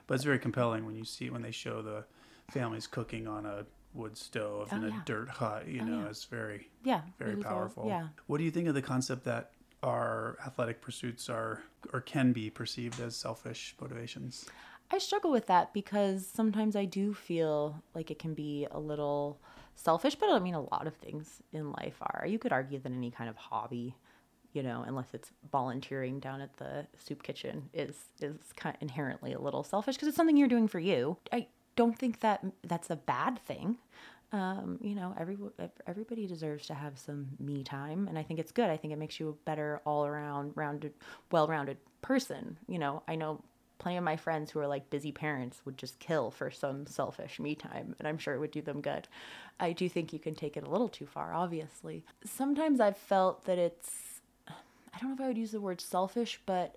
[0.06, 2.04] but it's very compelling when you see when they show the
[2.50, 3.64] families cooking on a
[3.96, 5.66] wood stove Oh, in a dirt hut.
[5.66, 6.08] You oh, know, yeah.
[6.08, 7.02] it's very Yeah.
[7.18, 7.84] very all- powerful.
[7.88, 8.08] yeah.
[8.26, 12.50] What do you think of the concept that our athletic pursuits are or can be
[12.50, 14.46] perceived as selfish motivations?
[14.90, 19.40] I struggle with that because sometimes I do feel like it can be a little
[19.74, 22.24] selfish, but I mean, a lot of things in life are.
[22.26, 23.94] You could argue that any kind of hobby,
[24.52, 29.32] you know, unless it's volunteering down at the soup kitchen, is is kind of inherently
[29.32, 31.16] a little selfish because it's something you're doing for you.
[31.32, 33.78] I don't think that that's a bad thing.
[34.32, 35.38] Um, you know, every
[35.86, 38.68] everybody deserves to have some me time, and I think it's good.
[38.68, 40.94] I think it makes you a better all around, rounded,
[41.30, 42.58] well rounded person.
[42.66, 43.42] You know, I know
[43.78, 47.38] plenty of my friends who are like busy parents would just kill for some selfish
[47.38, 49.06] me time, and I'm sure it would do them good.
[49.60, 52.04] I do think you can take it a little too far, obviously.
[52.24, 56.40] Sometimes I've felt that it's, I don't know if I would use the word selfish,
[56.46, 56.76] but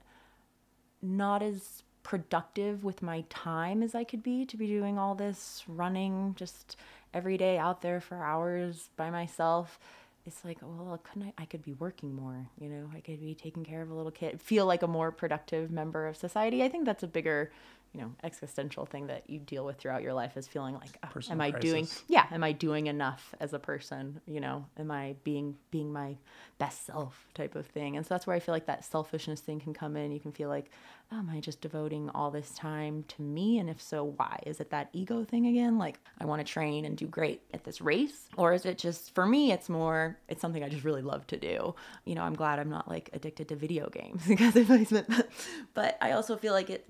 [1.02, 5.64] not as productive with my time as I could be to be doing all this
[5.68, 6.78] running just
[7.14, 9.80] every day out there for hours by myself.
[10.26, 11.44] It's like, well, couldn't I?
[11.44, 14.12] I could be working more, you know, I could be taking care of a little
[14.12, 16.62] kid, feel like a more productive member of society.
[16.64, 17.52] I think that's a bigger,
[17.94, 21.20] you know, existential thing that you deal with throughout your life is feeling like, oh,
[21.32, 24.22] am I doing, yeah, am I doing enough as a person?
[24.28, 26.16] You know, am I being, being my
[26.60, 27.98] best self type of thing?
[27.98, 30.12] And so that's where I feel like that selfishness thing can come in.
[30.12, 30.70] You can feel like,
[31.12, 33.58] oh, am I just devoting all this time to me?
[33.58, 34.40] And if so, why?
[34.46, 35.80] Is it that ego thing again?
[35.80, 38.30] Like, I want to train and do great at this race?
[38.38, 41.38] Or is it just, for me, it's more, it's something I just really love to
[41.38, 41.74] do.
[42.06, 45.10] You know, I'm glad I'm not like addicted to video games because if I spent,
[45.74, 46.88] but I also feel like it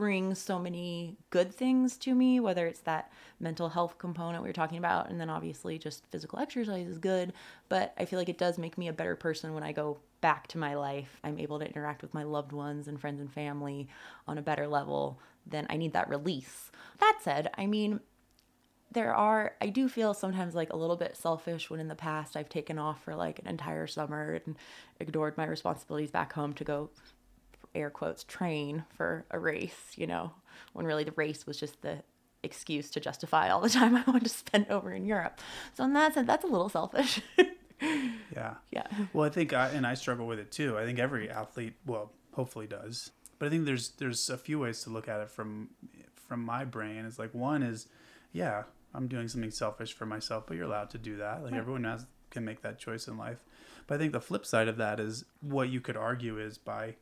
[0.00, 4.54] brings so many good things to me, whether it's that mental health component we were
[4.54, 7.34] talking about, and then obviously just physical exercise is good.
[7.68, 10.46] But I feel like it does make me a better person when I go back
[10.48, 11.20] to my life.
[11.22, 13.88] I'm able to interact with my loved ones and friends and family
[14.26, 15.20] on a better level.
[15.46, 16.70] Then I need that release.
[16.98, 18.00] That said, I mean,
[18.92, 22.36] there are i do feel sometimes like a little bit selfish when in the past
[22.36, 24.56] i've taken off for like an entire summer and
[24.98, 26.90] ignored my responsibilities back home to go
[27.74, 30.32] air quotes train for a race you know
[30.72, 32.02] when really the race was just the
[32.42, 35.38] excuse to justify all the time i wanted to spend over in europe
[35.74, 37.20] so in that sense that's a little selfish
[38.36, 38.54] Yeah.
[38.70, 40.78] yeah Well, I think I and I struggle with it too.
[40.78, 43.10] I think every athlete, well, hopefully does.
[43.38, 45.70] But I think there's there's a few ways to look at it from
[46.14, 47.04] from my brain.
[47.06, 47.88] It's like one is,
[48.32, 48.64] yeah,
[48.94, 51.42] I'm doing something selfish for myself, but you're allowed to do that.
[51.42, 53.38] Like everyone has can make that choice in life.
[53.86, 56.96] But I think the flip side of that is what you could argue is by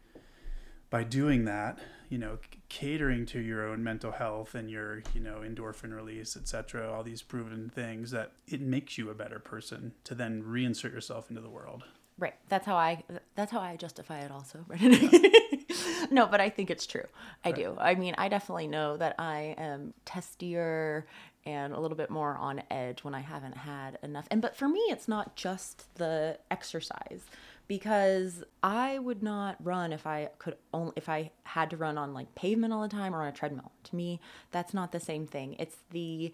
[0.91, 1.79] by doing that,
[2.09, 6.91] you know, catering to your own mental health and your, you know, endorphin release, etc.,
[6.91, 11.29] all these proven things that it makes you a better person to then reinsert yourself
[11.29, 11.85] into the world.
[12.19, 12.35] Right.
[12.49, 13.05] That's how I
[13.37, 14.65] that's how I justify it also.
[14.69, 16.11] Right.
[16.11, 17.05] no, but I think it's true.
[17.45, 17.77] I do.
[17.79, 21.05] I mean, I definitely know that I am testier
[21.45, 24.27] and a little bit more on edge when I haven't had enough.
[24.31, 27.23] And but for me it's not just the exercise
[27.69, 32.15] because I would not run if I could only if I had to run on
[32.15, 33.73] like pavement all the time or on a treadmill.
[33.85, 35.55] To me, that's not the same thing.
[35.59, 36.33] It's the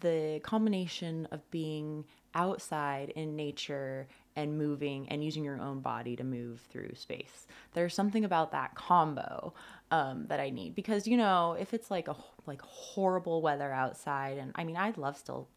[0.00, 2.04] the combination of being
[2.34, 7.46] outside in nature and moving and using your own body to move through space.
[7.74, 9.52] There's something about that combo
[9.90, 12.16] um, that I need because you know if it's like a
[12.46, 15.48] like horrible weather outside and I mean I love still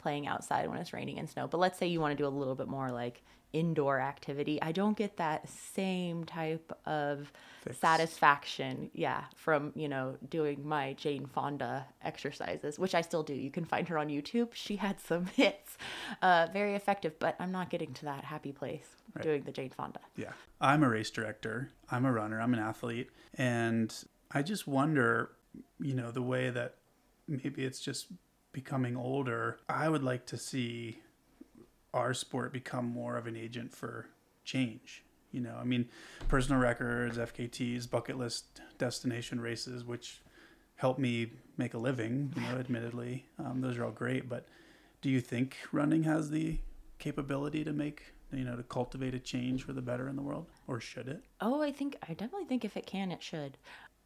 [0.00, 2.28] playing outside when it's raining and snow but let's say you want to do a
[2.28, 3.22] little bit more like
[3.52, 7.32] indoor activity I don't get that same type of
[7.62, 7.78] Fix.
[7.78, 13.50] satisfaction yeah from you know doing my Jane Fonda exercises which I still do you
[13.50, 15.76] can find her on YouTube she had some hits
[16.22, 18.88] uh, very effective but I'm not getting to that happy place
[19.22, 20.32] doing the Jane Fonda Yeah.
[20.60, 21.70] I'm a race director.
[21.90, 22.40] I'm a runner.
[22.40, 23.08] I'm an athlete.
[23.34, 23.92] And
[24.30, 25.32] I just wonder,
[25.80, 26.76] you know, the way that
[27.26, 28.06] maybe it's just
[28.52, 29.58] becoming older.
[29.68, 31.00] I would like to see
[31.92, 34.06] our sport become more of an agent for
[34.44, 35.04] change.
[35.32, 35.88] You know, I mean,
[36.28, 40.20] personal records, FKTs, bucket list destination races, which
[40.76, 43.26] help me make a living, you know, admittedly.
[43.38, 44.28] Um, those are all great.
[44.28, 44.48] But
[45.02, 46.58] do you think running has the
[46.98, 50.46] capability to make, you know, to cultivate a change for the better in the world?
[50.66, 51.22] Or should it?
[51.40, 53.56] Oh, I think I definitely think if it can, it should.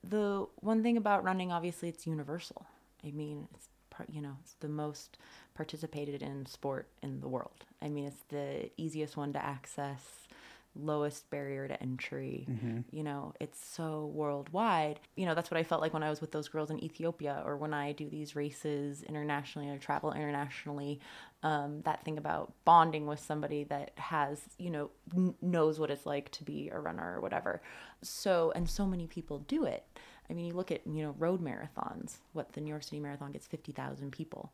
[0.03, 2.67] The one thing about running, obviously, it's universal.
[3.05, 3.69] I mean, it's
[4.11, 5.19] you know, it's the most
[5.55, 7.65] participated in sport in the world.
[7.83, 10.29] I mean, it's the easiest one to access,
[10.77, 12.47] lowest barrier to entry.
[12.91, 14.99] You know, it's so worldwide.
[15.17, 17.43] You know, that's what I felt like when I was with those girls in Ethiopia
[17.47, 21.01] or when I do these races internationally or travel internationally.
[21.45, 26.07] Um, that thing about bonding with somebody that has, you know, n- knows what it's
[26.07, 27.61] like to be a runner or whatever.
[28.03, 29.85] So, and so many people do it.
[30.29, 33.33] I mean, you look at, you know, road marathons, what the New York City Marathon
[33.33, 34.53] gets 50,000 people.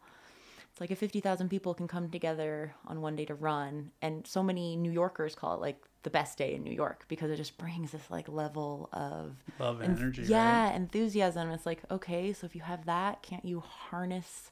[0.73, 3.91] It's like if 50,000 people can come together on one day to run.
[4.03, 7.31] And so many New Yorkers call it like the best day in New York because
[7.31, 10.77] it just brings this like level of Love and energy, Yeah, right?
[10.77, 11.51] enthusiasm.
[11.51, 14.51] It's like, okay, so if you have that, can't you harness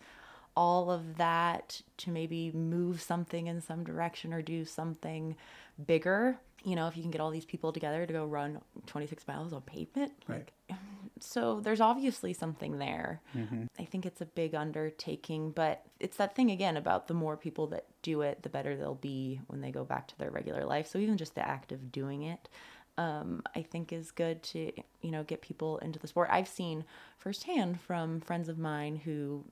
[0.56, 5.36] all of that to maybe move something in some direction or do something
[5.86, 6.38] bigger?
[6.64, 9.52] You know, if you can get all these people together to go run 26 miles
[9.52, 10.50] on pavement, Right.
[10.68, 10.78] like,
[11.22, 13.20] so there's obviously something there.
[13.78, 17.66] I think it's a big undertaking, but it's that thing again about the more people
[17.68, 20.86] that do it, the better they'll be when they go back to their regular life.
[20.86, 22.48] So even just the act of doing it,
[22.96, 26.28] um, I think is good to you know get people into the sport.
[26.32, 26.84] I've seen
[27.16, 29.44] firsthand from friends of mine who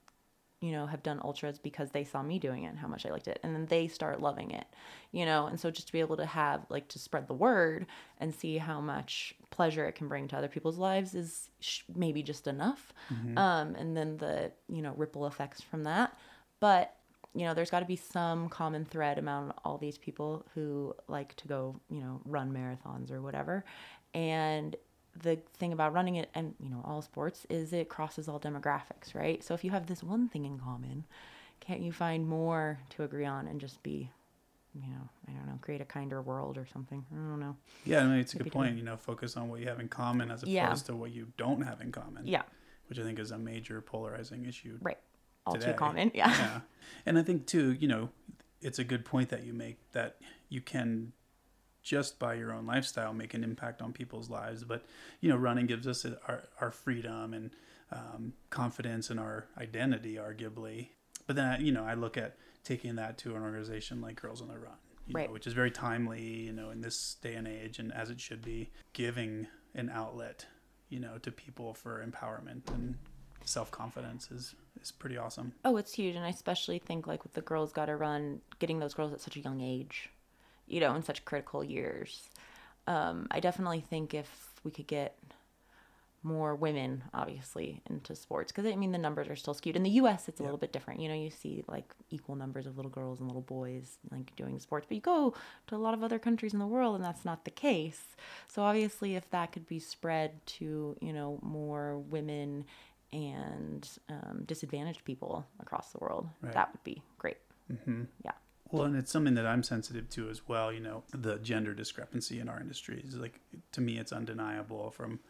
[0.60, 3.10] you know have done ultras because they saw me doing it and how much I
[3.10, 4.64] liked it and then they start loving it
[5.12, 7.86] you know and so just to be able to have like to spread the word
[8.18, 12.22] and see how much pleasure it can bring to other people's lives is sh- maybe
[12.22, 12.92] just enough.
[13.36, 16.08] Um and then the you know ripple effects from that.
[16.60, 16.94] But
[17.34, 21.34] you know there's got to be some common thread among all these people who like
[21.36, 23.64] to go you know run marathons or whatever.
[24.14, 24.76] And
[25.22, 29.14] the thing about running it and you know all sports is it crosses all demographics
[29.14, 29.42] right?
[29.44, 31.04] So if you have this one thing in common
[31.60, 34.10] can't you find more to agree on and just be
[34.82, 38.00] you know i don't know create a kinder world or something i don't know Yeah,
[38.00, 38.76] I mean, it's a good point.
[38.76, 40.74] You know, focus on what you have in common as opposed Yeah.
[40.74, 42.26] to what you don't have in common.
[42.26, 42.42] yeah
[42.88, 44.78] Which I think is a major polarizing issue.
[44.82, 44.98] right
[45.46, 45.66] all Today.
[45.72, 46.60] too common yeah yeah.
[47.06, 48.10] And I think too, you know,
[48.60, 50.16] it's a good point that you make that
[50.48, 51.12] you can
[51.82, 54.64] just by your own lifestyle make an impact on people's lives.
[54.64, 54.84] But
[55.20, 57.50] you know, running gives us our our freedom and
[57.92, 60.88] um, confidence in our identity, arguably.
[61.26, 64.48] But then you know, I look at taking that to an organization like Girls on
[64.48, 64.72] the Run,
[65.06, 65.28] you Right.
[65.28, 68.20] know, which is very timely, you know, in this day and age, and as it
[68.20, 70.46] should be, giving an outlet,
[70.88, 72.98] you know, to people for empowerment and
[73.44, 75.52] self confidence is is pretty awesome.
[75.64, 78.94] Oh, it's huge, and I especially think like with the Girls Gotta Run, getting those
[78.94, 80.10] girls at such a young age,
[80.66, 82.28] you know, in such critical years.
[82.88, 85.16] Um, I definitely think if we could get
[86.26, 89.76] more women, obviously, into sports, because I mean the numbers are still skewed.
[89.76, 91.00] In the U.S., it's a little bit different.
[91.00, 94.58] You know, you see like equal numbers of little girls and little boys like doing
[94.58, 95.34] sports, but you go
[95.68, 98.02] to a lot of other countries in the world, and that's not the case.
[98.48, 102.64] So obviously, if that could be spread to you know more women
[103.12, 106.52] and um, disadvantaged people across the world, Right.
[106.52, 107.38] that would be great.
[107.84, 108.32] hmm Yeah.
[108.72, 110.72] Well, and it's something that I'm sensitive to as well.
[110.72, 113.38] You know, the gender discrepancy in our industry is like
[113.72, 115.20] to me, it's undeniable from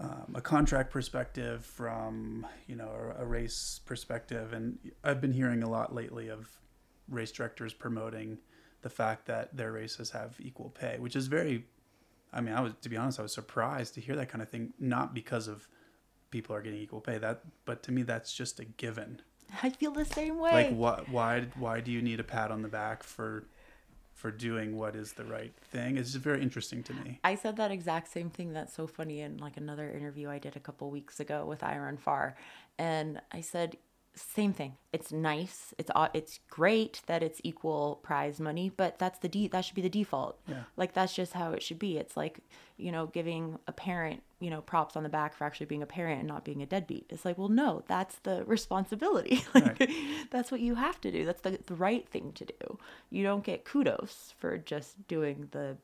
[0.00, 5.62] um, a contract perspective, from you know a, a race perspective, and I've been hearing
[5.62, 6.48] a lot lately of
[7.08, 8.38] race directors promoting
[8.82, 11.66] the fact that their races have equal pay, which is very.
[12.32, 14.48] I mean, I was to be honest, I was surprised to hear that kind of
[14.48, 14.72] thing.
[14.78, 15.66] Not because of
[16.30, 19.22] people are getting equal pay, that, but to me, that's just a given
[19.62, 20.52] I feel the same way.
[20.52, 23.44] like what why why do you need a pat on the back for
[24.18, 27.56] for doing what is the right thing it's just very interesting to me I said
[27.56, 28.52] that exact same thing.
[28.52, 32.34] That's so funny in like another interview I did a couple weeks ago with iRunFar,
[32.78, 33.76] and I said
[34.14, 34.76] same thing.
[34.92, 35.74] It's nice.
[35.78, 39.82] It's it's great that it's equal prize money, but that's the de- that should be
[39.82, 40.40] the default.
[40.46, 40.62] Yeah.
[40.76, 41.98] Like that's just how it should be.
[41.98, 42.40] It's like
[42.76, 45.86] you know giving a parent you know props on the back for actually being a
[45.86, 47.06] parent and not being a deadbeat.
[47.10, 49.44] It's like well no, that's the responsibility.
[49.54, 49.90] like Right.
[50.30, 51.24] that's what you have to do.
[51.24, 52.78] That's the the right thing to do.
[53.10, 55.76] You don't get kudos for just doing the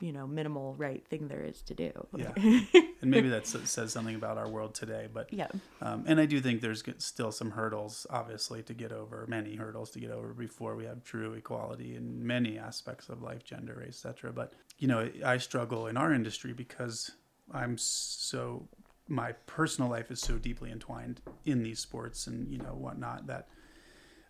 [0.00, 2.32] you know minimal right thing there is to do yeah
[3.02, 5.48] and maybe that says something about our world today but yeah
[5.82, 9.90] um, and i do think there's still some hurdles obviously to get over many hurdles
[9.90, 14.02] to get over before we have true equality in many aspects of life gender race
[14.06, 17.10] etc but you know i struggle in our industry because
[17.52, 18.68] i'm so
[19.08, 23.48] my personal life is so deeply entwined in these sports and you know whatnot that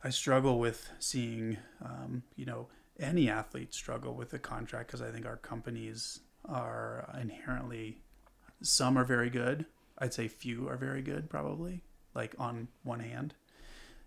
[0.02, 2.68] I struggle with seeing, um, you know,
[2.98, 8.00] any athlete struggle with a contract because I think our companies are inherently,
[8.62, 9.66] some are very good.
[9.98, 11.82] I'd say few are very good, probably,
[12.14, 13.34] like on one hand,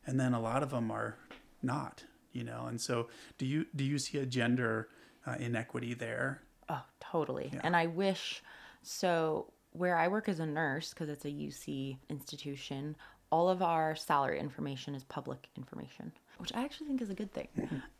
[0.07, 1.15] and then a lot of them are
[1.61, 2.65] not, you know.
[2.65, 3.07] And so,
[3.37, 4.89] do you do you see a gender
[5.27, 6.41] uh, inequity there?
[6.69, 7.59] oh totally Yeah.
[7.65, 8.41] and i wish
[8.83, 12.95] so where i work as a nurse because it's a uc institution
[13.33, 17.33] all of our salary information is public information, which I actually think is a good
[17.33, 17.47] thing.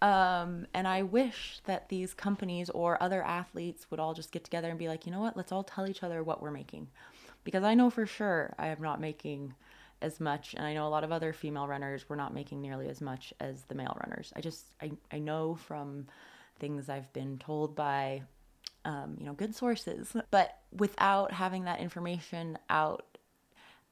[0.03, 4.69] Um, and I wish that these companies or other athletes would all just get together
[4.69, 6.87] and be like, you know what, let's all tell each other what we're making.
[7.43, 9.55] Because I know for sure I am not making
[10.03, 12.89] as much and i know a lot of other female runners were not making nearly
[12.89, 16.07] as much as the male runners i just i, I know from
[16.59, 18.23] things i've been told by
[18.85, 20.15] um, you know good sources.
[20.31, 23.05] But without having that information out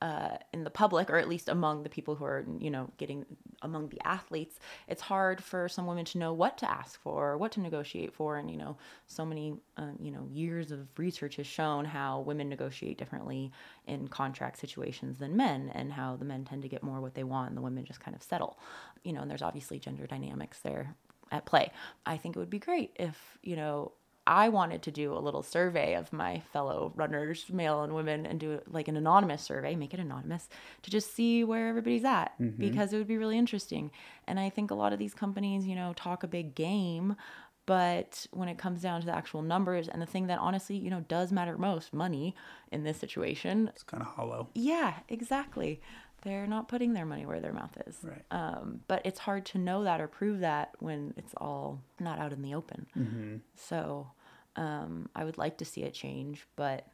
[0.01, 3.23] uh, in the public, or at least among the people who are, you know, getting
[3.61, 7.51] among the athletes, it's hard for some women to know what to ask for, what
[7.51, 8.75] to negotiate for, and you know,
[9.05, 13.51] so many, um, you know, years of research has shown how women negotiate differently
[13.85, 17.23] in contract situations than men, and how the men tend to get more what they
[17.23, 18.57] want, and the women just kind of settle,
[19.03, 20.95] you know, and there's obviously gender dynamics there
[21.31, 21.71] at play.
[22.07, 23.91] I think it would be great if, you know,
[24.31, 28.39] I wanted to do a little survey of my fellow runners, male and women, and
[28.39, 30.47] do like an anonymous survey, make it anonymous,
[30.83, 32.57] to just see where everybody's at mm-hmm.
[32.57, 33.91] because it would be really interesting.
[34.25, 37.17] And I think a lot of these companies, you know, talk a big game,
[37.65, 40.89] but when it comes down to the actual numbers and the thing that honestly, you
[40.89, 42.33] know, does matter most, money
[42.71, 44.47] in this situation, it's kind of hollow.
[44.55, 45.81] Yeah, exactly
[46.23, 47.97] they're not putting their money where their mouth is.
[48.03, 48.21] Right.
[48.29, 52.31] Um, but it's hard to know that or prove that when it's all not out
[52.31, 52.85] in the open.
[52.95, 53.37] Mm-hmm.
[53.55, 54.11] So
[54.55, 56.87] um, I would like to see it change, but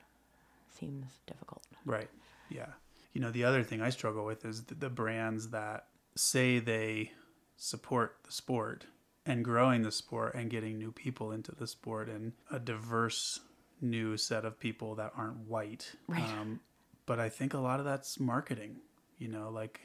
[0.69, 1.63] seems difficult.
[1.85, 2.09] Right.
[2.49, 2.67] Yeah.
[3.13, 7.11] You know, the other thing I struggle with is the, the brands that say they
[7.55, 8.85] support the sport
[9.25, 13.39] and growing the sport and getting new people into the sport and a diverse
[13.81, 15.93] new set of people that aren't white.
[16.07, 16.23] Right.
[16.23, 16.59] Um,
[17.05, 18.77] but I think a lot of that's marketing
[19.17, 19.81] you know like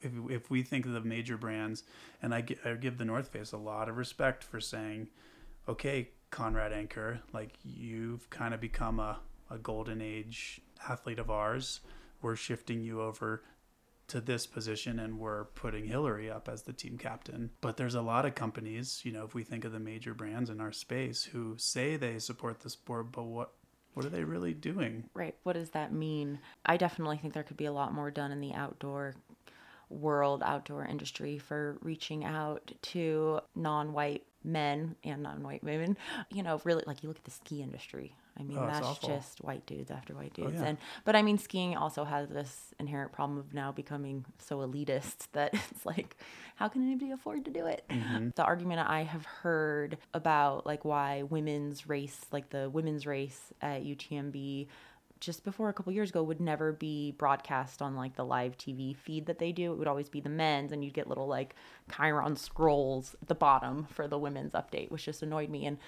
[0.00, 1.84] if, if we think of the major brands
[2.20, 5.08] and I, I give the north face a lot of respect for saying
[5.68, 9.20] okay conrad anker like you've kind of become a,
[9.50, 11.80] a golden age athlete of ours
[12.20, 13.42] we're shifting you over
[14.12, 17.48] to this position and we're putting Hilaree up as the team captain.
[17.62, 20.50] But there's a lot of companies, you know, if we think of the major brands
[20.50, 23.52] in our space who say they support the sport, but what
[23.94, 25.04] what are they really doing?
[25.14, 25.34] Right.
[25.42, 26.38] What does that mean?
[26.64, 29.14] I definitely think there could be a lot more done in the outdoor
[29.90, 35.96] world, outdoor industry for reaching out to non white men and non white women.
[36.30, 38.14] You know, really, like you look at the ski industry.
[38.38, 40.56] I mean, oh, that's just white dudes after white oh, dudes.
[40.58, 40.68] Oh, yeah.
[40.70, 45.28] And but I mean, skiing also has this inherent problem of now becoming so elitist
[45.32, 46.16] that it's like,
[46.56, 47.84] how can anybody afford to do it?
[47.90, 48.30] Mm-hmm.
[48.34, 53.84] The argument I have heard about like why women's race, like the women's race at
[53.84, 54.68] UTMB,
[55.22, 58.96] just before a couple years ago would never be broadcast on like the live TV
[58.96, 59.72] feed that they do.
[59.72, 61.54] It would always be the men's, and you'd get little like
[61.88, 65.64] chyron scrolls at the bottom for the women's update, which just annoyed me.
[65.64, 65.78] And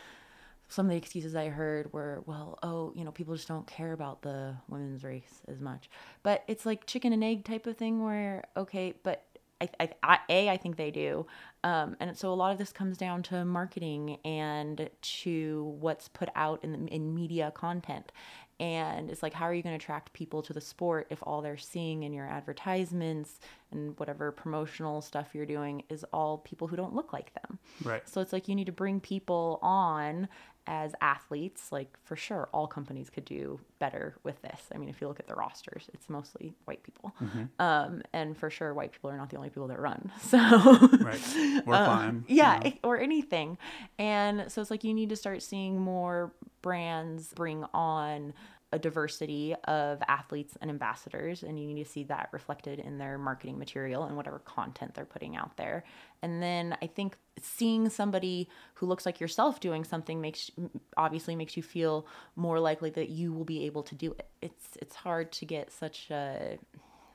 [0.69, 3.93] some of the excuses I heard were, well, oh, you know, people just don't care
[3.93, 5.91] about the women's race as much.
[6.23, 9.25] But it's like chicken and egg type of thing where, okay, but
[9.61, 11.27] I, I, I A, I think they do.
[11.63, 16.29] Um, and so a lot of this comes down to marketing and to what's put
[16.35, 18.13] out in, the, in media content.
[18.61, 21.43] And it's like, how are you going to attract people to the sport if all
[21.43, 23.41] they're seeing in your advertisements
[23.73, 27.59] and whatever promotional stuff you're doing is all people who don't look like them?
[27.83, 28.09] Right.
[28.09, 30.29] So it's like you need to bring people on
[30.67, 34.63] as athletes, like for sure, all companies could do better with this.
[34.75, 37.45] I mean, if you look at the rosters, it's mostly white people, mm-hmm.
[37.59, 40.11] um, and for sure, white people are not the only people that run.
[40.25, 41.37] So, right,
[41.67, 42.77] or um, climb, yeah, you know.
[42.83, 43.59] or anything.
[43.99, 48.33] And so it's like you need to start seeing more brands bring on
[48.75, 53.17] a diversity of athletes and ambassadors, and you need to see that reflected in their
[53.17, 55.85] marketing material and whatever content they're putting out there.
[56.23, 60.51] And then I think seeing somebody who looks like yourself doing something makes
[60.97, 62.05] obviously makes you feel
[62.35, 64.27] more likely that you will be able to do it.
[64.43, 66.59] It's it's hard to get such a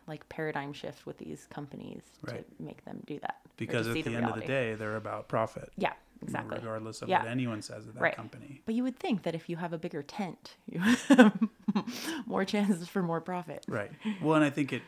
[0.08, 2.46] like paradigm shift with these companies right.
[2.58, 3.40] to make them do that.
[3.58, 5.70] Because at the, the end of the day, they're about profit.
[5.78, 6.58] Yeah, exactly.
[6.58, 7.22] Regardless of yeah.
[7.24, 8.16] what anyone says of that right.
[8.16, 8.62] company.
[8.66, 11.38] But you would think that if you have a bigger tent, you have
[12.26, 13.66] more chances for more profit.
[13.68, 13.92] Right.
[14.22, 14.82] Well, and I think it,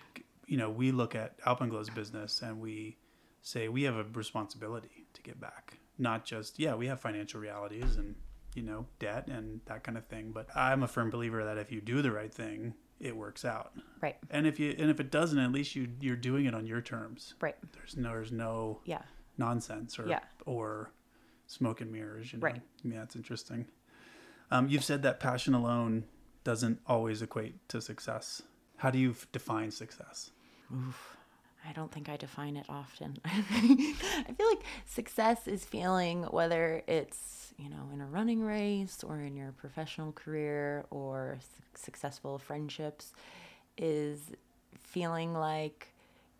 [0.47, 2.97] you know, we look at Alpenglow's business and we
[3.41, 5.77] say we have a responsibility to get back.
[5.97, 8.15] Not just, yeah, we have financial realities and,
[8.55, 10.32] you know, debt and that kind of thing.
[10.32, 13.73] But I'm a firm believer that if you do the right thing, it works out.
[14.01, 14.17] Right.
[14.29, 16.82] And if you and if it doesn't, at least you you're doing it on your
[16.82, 17.34] terms.
[17.41, 17.55] Right.
[17.73, 19.01] There's no there's no yeah
[19.38, 20.19] nonsense or yeah.
[20.45, 20.91] or
[21.52, 22.32] smoke and mirrors.
[22.32, 22.45] You know?
[22.45, 22.62] Right.
[22.84, 23.66] Yeah, it's interesting.
[24.49, 26.06] Um, you've said that passion alone
[26.43, 28.41] doesn't always equate to success.
[28.78, 30.32] How do you define success?
[30.74, 31.18] Oof.
[31.68, 33.18] I don't think I define it often.
[33.26, 39.20] I feel like success is feeling whether it's, you know, in a running race or
[39.20, 43.14] in your professional career or su- successful friendships,
[43.78, 44.32] is
[44.74, 45.93] feeling like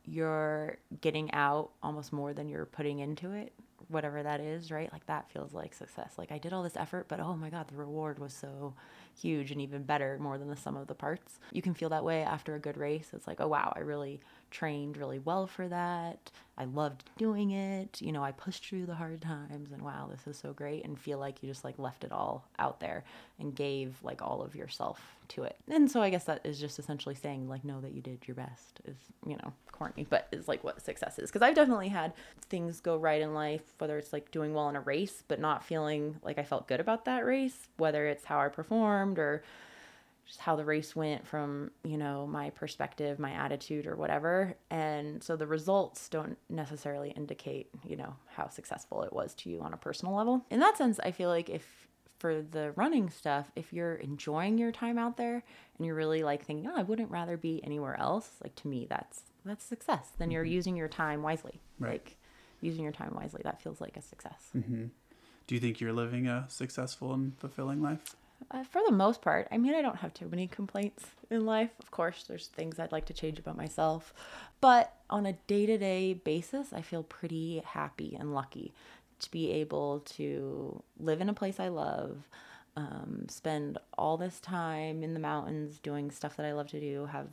[0.06, 3.54] you're getting out almost more than you're putting into it
[3.92, 4.92] whatever that is right?
[4.92, 6.14] Like that feels like success.
[6.18, 8.74] Like i did all this effort but oh my god the reward was so
[9.20, 11.40] huge and even better more than the sum of the parts.
[11.52, 13.10] You can feel that way after a good race.
[13.14, 14.20] It's like oh wow i really
[14.52, 16.32] trained really well for that.
[16.58, 18.00] I loved doing it.
[18.02, 21.00] You know, I pushed through the hard times and wow, this is so great and
[21.00, 23.04] feel like you just like left it all out there
[23.40, 25.56] and gave like all of yourself to it.
[25.70, 28.36] And so I guess that is just essentially saying like know that you did your
[28.36, 31.32] best is, you know, corny, but is like what success is.
[31.32, 32.14] Cuz I've definitely had
[32.50, 35.64] things go right in life, whether it's like doing well in a race but not
[35.64, 39.44] feeling like I felt good about that race, whether it's how I performed or
[40.26, 45.24] just how the race went from you know my perspective my attitude or whatever and
[45.24, 49.74] so the results don't necessarily indicate you know how successful it was to you on
[49.74, 51.88] a personal level in that sense i feel like if
[52.20, 55.44] for the running stuff if you're enjoying your time out there
[55.78, 58.86] and you're really like thinking oh i wouldn't rather be anywhere else like to me
[58.90, 60.54] that's that's success then you're mm-hmm.
[60.54, 61.94] using your time wisely right.
[61.94, 62.18] like
[62.62, 64.86] using your time wisely that feels like a success mm-hmm.
[65.48, 68.16] do you think you're living a successful and fulfilling life
[68.52, 71.72] uh, for the most part, I mean, I don't have too many complaints in life.
[71.80, 74.14] Of course, there's things I'd like to change about myself.
[74.60, 78.74] But on a day to day basis, I feel pretty happy and lucky
[79.20, 82.28] to be able to live in a place I love,
[82.76, 87.06] um, spend all this time in the mountains doing stuff that I love to do,
[87.06, 87.28] have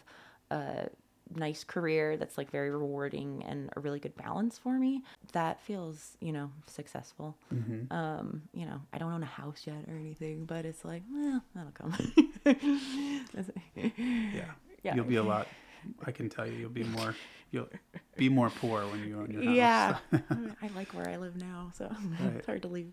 [0.50, 0.88] a
[1.34, 5.02] nice career that's like very rewarding and a really good balance for me
[5.32, 7.36] that feels you know successful.
[7.54, 7.92] Mm-hmm.
[7.92, 11.42] um you know i don't own a house yet or anything but it's like well
[11.54, 11.94] that'll come.
[12.44, 14.44] Yeah.
[14.84, 14.94] Yeah.
[14.94, 15.48] You'll be a lot
[16.06, 17.14] i can tell you you'll be more
[17.50, 17.68] you'll
[18.16, 20.00] be more poor when you own your house.
[20.12, 20.12] Yeah.
[20.62, 21.86] I like where i live now so
[22.20, 22.36] right.
[22.36, 22.92] it's hard to leave.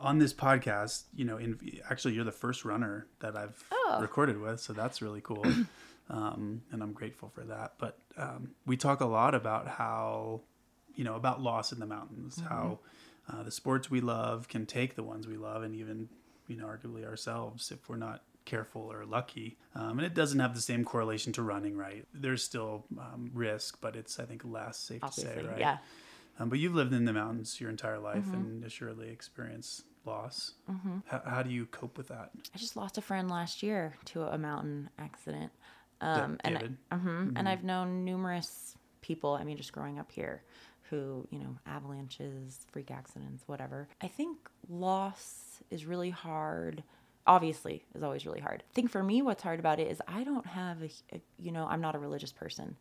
[0.00, 3.98] On this podcast you know in actually you're the first runner that i've oh.
[4.00, 5.44] recorded with so that's really cool
[6.08, 7.74] um, and I'm grateful for that.
[7.78, 10.42] But um, we talk a lot about how,
[10.94, 12.48] you know, about loss in the mountains, mm-hmm.
[12.48, 12.78] how
[13.32, 16.08] uh, the sports we love can take the ones we love, and even,
[16.48, 19.56] you know, arguably ourselves if we're not careful or lucky.
[19.74, 22.06] Um, and it doesn't have the same correlation to running, right?
[22.14, 25.58] There's still um, risk, but it's I think less safe Obviously, to say, right?
[25.58, 25.78] Yeah.
[26.38, 28.34] Um, but you've lived in the mountains your entire life mm-hmm.
[28.34, 30.52] and assuredly experienced loss.
[30.70, 30.98] Mm-hmm.
[31.06, 32.30] How, how do you cope with that?
[32.54, 35.50] I just lost a friend last year to a mountain accident.
[36.00, 37.36] Um, and I, mm-hmm, mm-hmm.
[37.36, 39.34] and I've known numerous people.
[39.34, 40.42] I mean, just growing up here,
[40.90, 43.88] who you know, avalanches, freak accidents, whatever.
[44.00, 44.36] I think
[44.68, 46.82] loss is really hard.
[47.26, 48.62] Obviously, is always really hard.
[48.70, 51.50] I think for me, what's hard about it is I don't have a, a you
[51.50, 52.76] know, I'm not a religious person.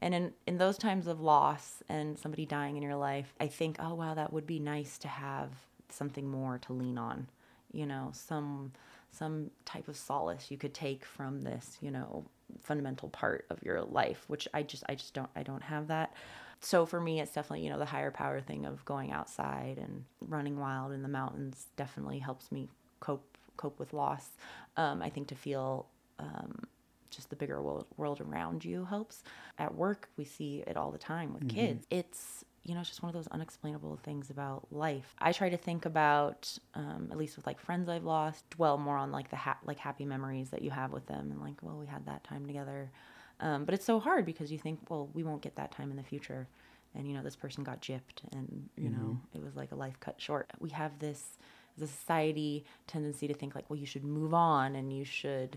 [0.00, 3.76] And in, in those times of loss and somebody dying in your life, I think,
[3.80, 5.48] oh, wow, that would be nice to have
[5.88, 7.28] something more to lean on,
[7.72, 8.72] you know, some
[9.12, 12.26] some type of solace you could take from this, you know,
[12.62, 16.14] fundamental part of your life which i just i just don't i don't have that.
[16.60, 20.04] So for me it's definitely you know the higher power thing of going outside and
[20.20, 22.68] running wild in the mountains definitely helps me
[23.00, 24.30] cope cope with loss.
[24.76, 25.86] Um, i think to feel
[26.18, 26.62] um,
[27.10, 29.22] just the bigger world, world around you helps.
[29.58, 31.56] At work we see it all the time with mm-hmm.
[31.56, 31.86] kids.
[31.90, 35.14] It's you know, it's just one of those unexplainable things about life.
[35.20, 38.96] I try to think about, um, at least with like friends I've lost, dwell more
[38.96, 41.76] on like the ha- like happy memories that you have with them, and like, well,
[41.76, 42.90] we had that time together.
[43.38, 45.96] Um, but it's so hard because you think, well, we won't get that time in
[45.96, 46.48] the future,
[46.94, 49.00] and you know, this person got gypped, and you mm-hmm.
[49.00, 50.50] know, it was like a life cut short.
[50.58, 51.38] We have this,
[51.78, 55.56] the society tendency to think like, well, you should move on, and you should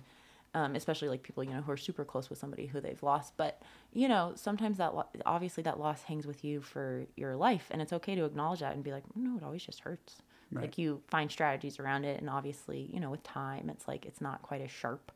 [0.53, 3.33] um, especially like people you know who are super close with somebody who they've lost.
[3.37, 3.61] But
[3.93, 7.81] you know sometimes that lo- obviously that loss hangs with you for your life and
[7.81, 10.21] it's okay to acknowledge that and be like no it always just hurts.
[10.51, 10.63] Right.
[10.63, 14.21] like you find strategies around it and obviously you know with time it's like it's
[14.21, 15.11] not quite as sharp.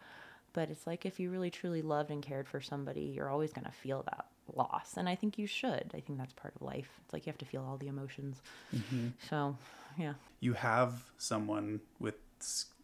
[0.53, 3.65] But it's like if you really truly loved and cared for somebody you're always going
[3.65, 5.91] to feel that loss and i think you should.
[5.95, 6.99] I think that's part of life.
[7.03, 8.41] It's like you have to feel all the emotions.
[8.75, 9.07] Mm-hmm.
[9.29, 9.57] so
[9.97, 10.13] yeah.
[10.39, 12.15] You have someone with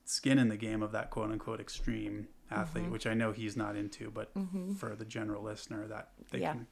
[0.05, 2.93] skin in the game of that quote unquote extreme athlete, mm-hmm.
[2.93, 4.73] which I know he's not into, but mm-hmm.
[4.73, 6.53] for the general listener, that they yeah.
[6.53, 6.67] can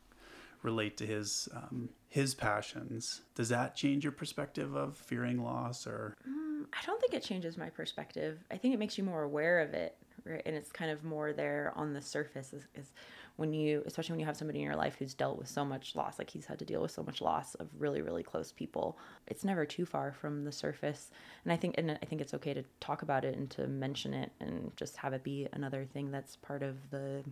[0.63, 3.21] relate to his um, his passions.
[3.35, 6.15] Does that change your perspective of fearing loss, or?
[6.27, 8.43] Mm, I don't think it changes my perspective.
[8.51, 9.95] I think it makes you more aware of it,
[10.25, 10.41] right?
[10.45, 12.53] And it's kind of more there on the surface.
[12.53, 12.91] Is, is
[13.37, 15.95] when you, especially when you have somebody in your life who's dealt with so much
[15.95, 18.97] loss, like he's had to deal with so much loss of really, really close people.
[19.27, 21.11] It's never too far from the surface,
[21.45, 24.13] and I think, and I think it's okay to talk about it and to mention
[24.13, 27.23] it and just have it be another thing that's part of the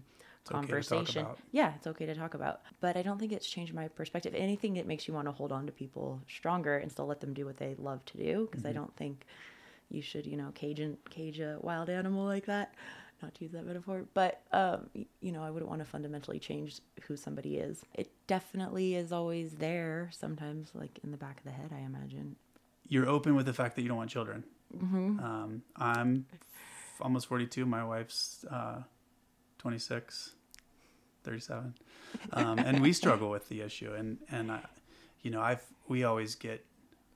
[0.41, 1.25] it's conversation.
[1.25, 2.61] Okay yeah, it's okay to talk about.
[2.79, 4.35] But I don't think it's changed my perspective.
[4.35, 7.33] Anything that makes you want to hold on to people stronger and still let them
[7.33, 8.69] do what they love to do, because mm-hmm.
[8.69, 9.25] I don't think
[9.89, 12.75] you should, you know, cage and cage a wild animal like that.
[13.21, 14.89] Not to use that metaphor, but um,
[15.21, 17.83] you know, I wouldn't want to fundamentally change who somebody is.
[17.93, 20.09] It definitely is always there.
[20.13, 22.35] Sometimes, like in the back of the head, I imagine.
[22.87, 24.43] You're open with the fact that you don't want children.
[24.75, 25.19] Mm-hmm.
[25.19, 27.65] Um, I'm f- almost 42.
[27.65, 28.81] My wife's uh,
[29.57, 30.33] 26,
[31.23, 31.73] 37.
[32.33, 33.93] Um, and we struggle with the issue.
[33.93, 34.61] And, and I,
[35.21, 36.63] you know, I've, we always get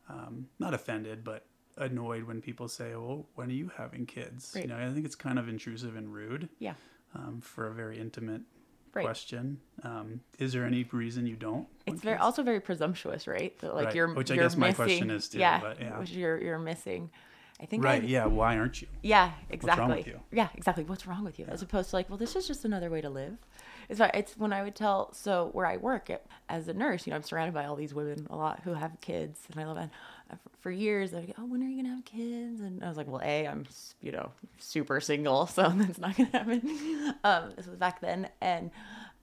[0.09, 1.45] um, not offended, but
[1.79, 4.51] annoyed when people say, well, when are you having kids?
[4.55, 4.65] Right.
[4.65, 6.73] You know, I think it's kind of intrusive and rude Yeah.
[7.15, 8.41] um, for a very intimate
[8.93, 9.05] Right.
[9.05, 9.59] question.
[9.83, 11.67] Um, is there any reason you don't?
[11.85, 12.23] It's very kids?
[12.25, 13.57] also very presumptuous, right?
[13.59, 15.79] That like Right, you're which I you're guess my missing, question is too, Yeah, but
[15.79, 15.99] yeah.
[15.99, 17.11] which you're you're missing.
[17.61, 18.01] I think Right.
[18.01, 18.25] I- Yeah.
[18.25, 18.87] Why aren't you?
[19.03, 20.05] Yeah, exactly.
[20.07, 20.19] you?
[20.31, 20.85] Yeah, exactly.
[20.85, 21.45] What's wrong with you?
[21.49, 23.37] As opposed to like, well, this is just another way to live.
[23.89, 25.13] It's it's when I would tell.
[25.13, 27.93] So where I work at, as a nurse, you know, I'm surrounded by all these
[27.93, 29.89] women a lot who have kids, and I love it.
[30.61, 33.07] For, years, they go, "Oh, when are you gonna have kids?" And I was like,
[33.07, 33.65] "Well, a, I'm
[34.01, 38.71] you know super single, so that's not gonna happen." Um, this was back then, and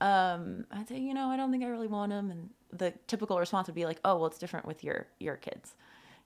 [0.01, 2.31] um, I'd say, you know, I don't think I really want them.
[2.31, 5.75] And the typical response would be like, "Oh, well, it's different with your your kids."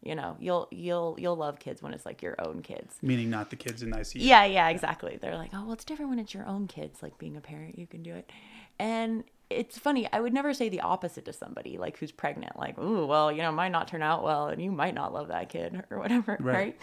[0.02, 2.96] You know, you'll you'll you'll love kids when it's like your own kids.
[3.02, 4.14] Meaning not the kids in ICU.
[4.14, 5.18] Yeah, yeah, exactly.
[5.20, 7.02] They're like, oh, well, it's different when it's your own kids.
[7.02, 8.30] Like being a parent, you can do it.
[8.78, 10.08] And it's funny.
[10.12, 12.56] I would never say the opposite to somebody like who's pregnant.
[12.56, 15.28] Like, oh, well, you know, might not turn out well, and you might not love
[15.28, 16.78] that kid or whatever, Right.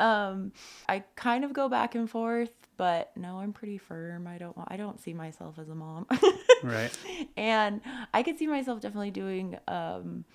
[0.00, 0.52] Um,
[0.88, 4.26] I kind of go back and forth, but no, I'm pretty firm.
[4.26, 4.56] I don't.
[4.56, 6.06] want, I don't see myself as a mom.
[6.62, 6.90] Right.
[7.38, 7.80] and
[8.12, 10.26] I could see myself definitely doing um,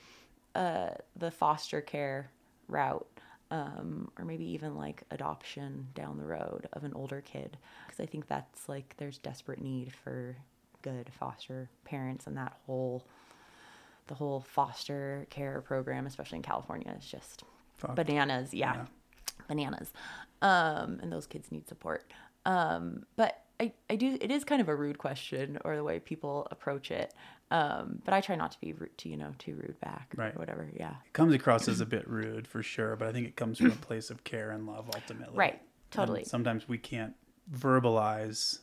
[0.55, 2.31] uh, the foster care
[2.67, 3.05] route,
[3.51, 8.07] um, or maybe even like adoption down the road of an older kid, because I
[8.07, 10.35] think that's like there's desperate need for
[10.85, 13.05] good foster parents, and that whole
[14.07, 17.43] the whole foster care program, especially in California, is just
[17.95, 18.53] bananas.
[18.53, 18.85] Yeah, Yeah.
[19.47, 19.91] bananas.
[20.43, 22.13] Um, and those kids need support.
[22.45, 25.97] Um, but I, I do, it is kind of a rude question or the way
[25.99, 27.13] people approach it.
[27.49, 30.35] Um, but I try not to be rude, to, you know, too rude back Right.
[30.35, 30.69] or whatever.
[30.75, 30.91] Yeah.
[31.05, 33.71] It comes across as a bit rude for sure, but I think it comes from
[33.71, 35.35] a place of care and love ultimately.
[35.35, 35.53] Right.
[35.53, 36.25] And Totally.
[36.25, 37.15] sometimes we can't
[37.51, 38.59] verbalize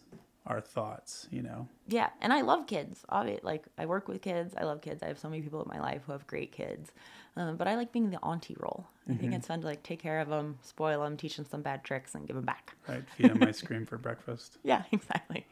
[0.46, 1.68] our thoughts, you know.
[1.86, 2.10] Yeah.
[2.20, 3.04] And I love kids.
[3.08, 4.54] Obviously, like I work with kids.
[4.56, 5.02] I love kids.
[5.02, 6.90] I have so many people in my life who have great kids.
[7.36, 8.86] Um, but I like being the auntie role.
[9.08, 11.62] I think it's fun to like take care of them, spoil them, teach them some
[11.62, 12.76] bad tricks and give them back.
[12.86, 13.02] Right?
[13.16, 14.58] Feed them ice cream for breakfast.
[14.62, 15.46] Yeah, exactly.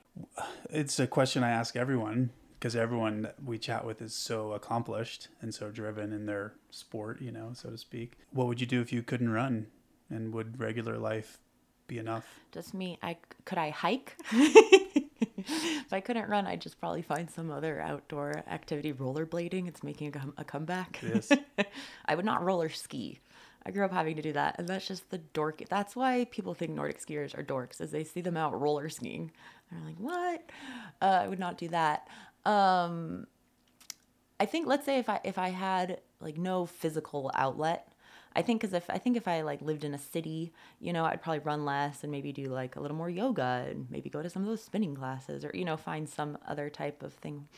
[0.69, 5.29] It's a question I ask everyone because everyone that we chat with is so accomplished
[5.41, 8.19] and so driven in their sport, you know, so to speak.
[8.33, 9.67] What would you do if you couldn't run?
[10.11, 11.39] And would regular life
[11.87, 12.27] be enough?
[12.53, 12.99] Just me.
[13.03, 14.17] I could I hike?
[15.49, 18.93] if I couldn't run, I'd just probably find some other outdoor activity.
[18.93, 21.01] Rollerblading, it's making a, a comeback.
[21.03, 21.31] Is.
[22.07, 23.21] I would not roller ski.
[23.65, 25.63] I grew up having to do that, and that's just the dork.
[25.69, 29.31] That's why people think Nordic skiers are dorks, is they see them out roller skiing.
[29.71, 30.51] They're like, "What?"
[31.03, 32.09] Uh, I would not do that.
[32.47, 33.27] Um,
[34.39, 37.90] I think let's say if I if I had like no physical outlet,
[38.35, 41.05] I think because if I think if I like lived in a city, you know,
[41.05, 44.23] I'd probably run less and maybe do like a little more yoga and maybe go
[44.23, 47.49] to some of those spinning classes or you know find some other type of thing,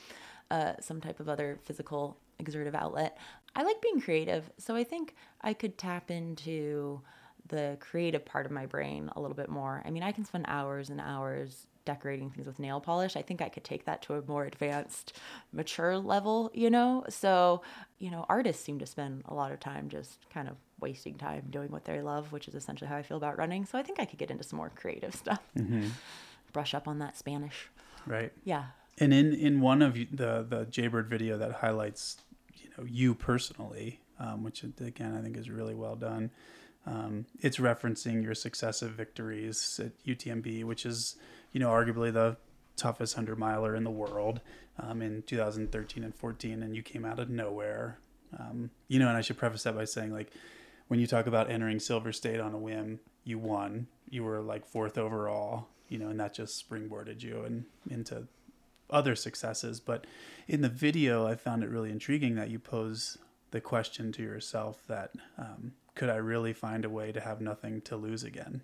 [0.51, 3.19] uh, some type of other physical exertive outlet.
[3.55, 7.03] I like being creative, so I think I could tap into
[7.49, 9.83] the creative part of my brain a little bit more.
[9.85, 13.17] I mean, I can spend hours and hours decorating things with nail polish.
[13.17, 15.17] I think I could take that to a more advanced,
[15.53, 17.05] mature level, you know?
[17.09, 17.63] So,
[17.99, 21.47] you know, artists seem to spend a lot of time just kind of wasting time
[21.51, 23.65] doing what they love, which is essentially how I feel about running.
[23.65, 25.41] So I think I could get into some more creative stuff.
[26.53, 27.69] Brush up on that Spanish.
[28.07, 28.33] Right.
[28.45, 28.65] Yeah.
[28.99, 32.19] And in in one of the the Jaybird video that highlights,
[32.55, 36.31] you know, you personally, um, which again I think is really well done.
[36.87, 41.17] Um, it's referencing your successive victories at UTMB, which is,
[41.53, 42.37] you know, arguably the
[42.77, 44.41] toughest hundred miler in the world
[44.79, 47.99] um, in 2013 and 14, and you came out of nowhere.
[48.39, 50.33] Um, you know, and I should preface that by saying, like,
[50.89, 53.87] when you talk about entering Silver State on a whim, you won.
[54.09, 58.27] You were like fourth overall, you know, and that just springboarded you and into
[58.91, 59.81] other successes.
[59.81, 60.07] But
[60.49, 63.19] in the video, I found it really intriguing that you pose
[63.51, 67.81] the question to yourself that um, could I really find a way to have nothing
[67.83, 68.63] to lose again?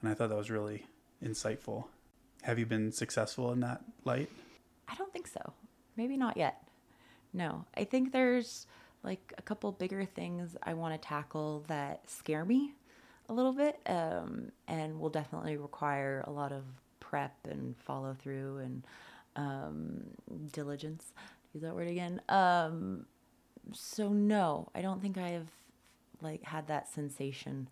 [0.00, 0.86] And I thought that was really
[1.24, 1.84] insightful.
[2.42, 4.30] Have you been successful in that light?
[4.88, 5.52] I don't think so.
[5.96, 6.62] Maybe not yet.
[7.32, 8.66] No, I think there's
[9.02, 12.74] like a couple bigger things I want to tackle that scare me
[13.28, 16.64] a little bit um, and will definitely require a lot of
[16.98, 18.86] prep and follow through and
[19.36, 20.02] um,
[20.52, 21.12] diligence.
[21.54, 22.20] Use that word again.
[22.28, 23.06] Um,
[23.72, 25.48] so no, I don't think I have
[26.20, 27.68] like had that sensation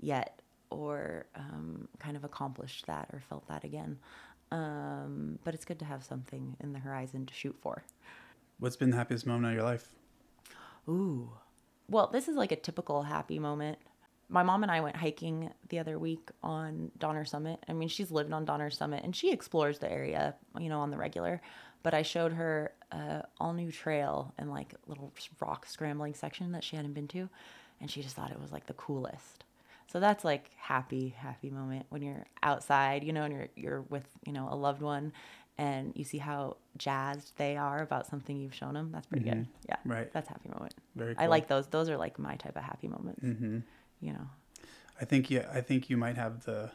[0.00, 0.40] yet
[0.76, 3.98] or um, kind of accomplished that or felt that again.
[4.52, 7.82] Um, but it's good to have something in the horizon to shoot for.
[8.58, 9.88] What's been the happiest moment of your life?
[10.88, 11.30] Ooh.
[11.88, 13.78] Well, this is like a typical happy moment.
[14.28, 17.62] My mom and I went hiking the other week on Donner Summit.
[17.68, 20.90] I mean, she's lived on Donner Summit and she explores the area, you know, on
[20.90, 21.40] the regular.
[21.82, 26.64] But I showed her a all new trail and like little rock scrambling section that
[26.64, 27.28] she hadn't been to,
[27.80, 29.44] and she just thought it was like the coolest.
[29.92, 34.06] So that's like happy, happy moment when you're outside, you know, and you're you're with
[34.26, 35.12] you know a loved one,
[35.58, 38.90] and you see how jazzed they are about something you've shown them.
[38.92, 39.46] That's pretty good.
[39.68, 40.12] Yeah, Right.
[40.12, 40.74] That's happy moment.
[40.94, 41.66] Very I like those.
[41.68, 43.24] Those are like my type of happy moments.
[43.24, 43.58] Mm-hmm.
[44.00, 44.28] You know.
[45.00, 46.70] I think yeah, I think you might have the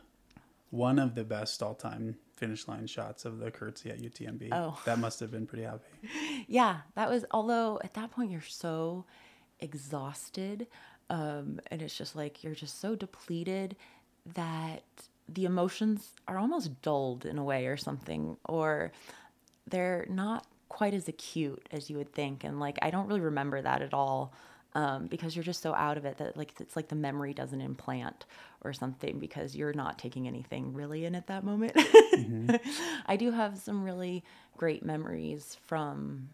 [0.69, 4.49] one of the best all-time finish line shots of the curtsy at UTMB.
[4.51, 4.79] Oh.
[4.85, 5.83] that must have been pretty happy.
[6.47, 7.25] Yeah, that was.
[7.31, 9.05] Although at that point you're so
[9.59, 10.67] exhausted,
[11.11, 13.75] um, and it's just like you're just so depleted
[14.33, 14.83] that
[15.27, 18.93] the emotions are almost dulled in a way or something, or
[19.67, 22.45] they're not quite as acute as you would think.
[22.45, 24.33] And like I don't really remember that at all.
[24.73, 27.59] Um, because you're just so out of it that like it's like the memory doesn't
[27.59, 28.23] implant
[28.63, 31.73] or something because you're not taking anything really in at that moment.
[33.05, 34.23] I do have some really
[34.55, 36.29] great memories from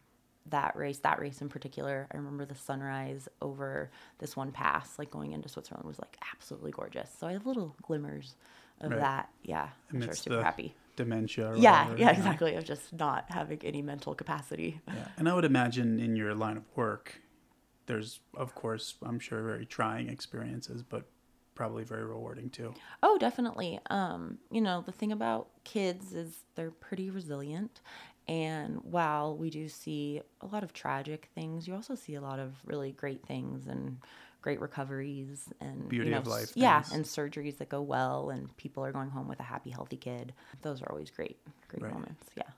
[0.50, 2.08] that race, that race in particular.
[2.12, 6.72] I remember the sunrise over this one pass, like going into Switzerland, was like absolutely
[6.72, 7.10] gorgeous.
[7.20, 8.36] So I have little glimmers
[8.82, 9.00] of Right.
[9.00, 9.30] that.
[9.44, 10.76] Yeah, I'm sure super happy.
[10.96, 11.50] Dementia.
[11.52, 12.18] Or Yeah, whatever, yeah, you know.
[12.20, 12.56] exactly.
[12.56, 14.82] Of just not having any mental capacity.
[14.88, 15.08] Yeah.
[15.18, 17.22] And I would imagine in your line of work,
[17.86, 21.06] there's, of course, I'm sure, very trying experiences, but
[21.56, 22.74] probably very rewarding too.
[23.02, 23.80] Oh, definitely.
[23.90, 27.82] Um, you know, the thing about kids is they're pretty resilient.
[28.28, 32.40] And while we do see a lot of tragic things, you also see a lot
[32.40, 33.98] of really great things and
[34.42, 36.94] great recoveries and Beauty you know, of life Yeah, things.
[36.94, 40.34] and surgeries that go well and people are going home with a happy, healthy kid.
[40.62, 41.40] Those are always great,
[41.70, 41.94] great Right.
[41.94, 42.26] moments.
[42.36, 42.44] Yeah.
[42.48, 42.54] Yeah,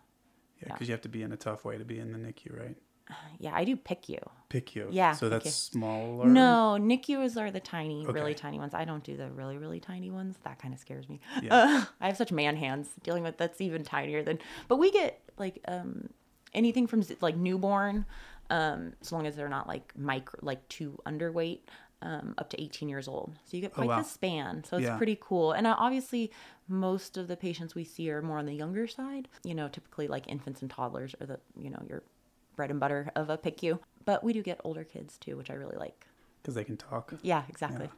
[0.68, 0.74] Yeah.
[0.74, 2.78] because you have to be in a tough way to be in the NICU, right?
[3.40, 4.20] Yeah, I do PICU.
[4.50, 4.88] Pick you.
[4.92, 6.28] Yeah, So that's smaller.
[6.28, 8.74] No, NICUs are the tiny, really tiny ones.
[8.74, 10.36] I don't do the really, really tiny ones.
[10.44, 11.20] That kind of scares me.
[11.42, 11.56] Yeah.
[11.56, 14.40] Uh, I have such man hands dealing with that's even tinier than.
[14.68, 16.10] But we get like um
[16.54, 18.06] anything from like newborn,
[18.50, 21.60] um as long as they're not like micro like too underweight.
[22.02, 23.34] Um, up to 18 years old.
[23.44, 23.98] So you get quite Oh, wow.
[23.98, 24.64] the span.
[24.64, 24.96] So it's Yeah.
[24.96, 25.52] pretty cool.
[25.52, 26.32] And obviously,
[26.70, 29.28] most of the patients we see are more on the younger side.
[29.44, 32.04] You know, typically like infants and toddlers are the, you know, your
[32.56, 33.80] bread and butter of a PICU.
[34.06, 36.08] But we do get older kids too, which I really like.
[36.42, 37.16] Because they can talk.
[37.22, 37.90] Yeah, exactly.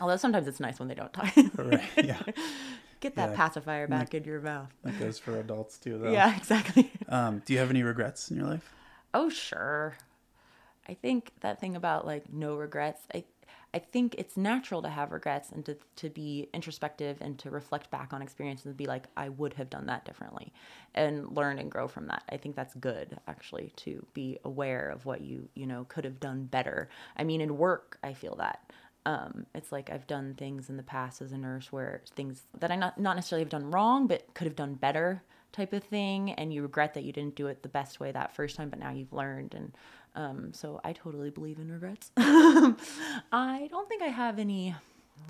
[0.00, 1.32] Although sometimes it's nice when they don't talk.
[1.56, 1.80] right.
[2.02, 2.18] Yeah.
[3.00, 3.36] Get that Yeah.
[3.36, 4.70] pacifier back in your mouth.
[4.82, 6.12] That goes for adults too, though.
[6.12, 6.90] Yeah, exactly.
[7.08, 8.72] Um, do you have any regrets in your life?
[9.14, 9.96] Oh, sure.
[10.88, 13.24] I think that thing about like no regrets, I
[13.74, 17.90] I think it's natural to have regrets and to, to be introspective and to reflect
[17.90, 20.52] back on experiences and be like, I would have done that differently
[20.94, 22.22] and learn and grow from that.
[22.30, 26.20] I think that's good actually to be aware of what you, you know, could have
[26.20, 26.88] done better.
[27.18, 28.60] I mean, in work, I feel that.
[29.06, 32.72] Um, it's like I've done things in the past as a nurse where things that
[32.72, 35.22] I not, not necessarily have done wrong, but could have done better
[35.52, 36.32] type of thing.
[36.32, 38.80] And you regret that you didn't do it the best way that first time, but
[38.80, 39.54] now you've learned.
[39.54, 39.72] And
[40.16, 42.10] um, so I totally believe in regrets.
[42.16, 44.74] I don't think I have any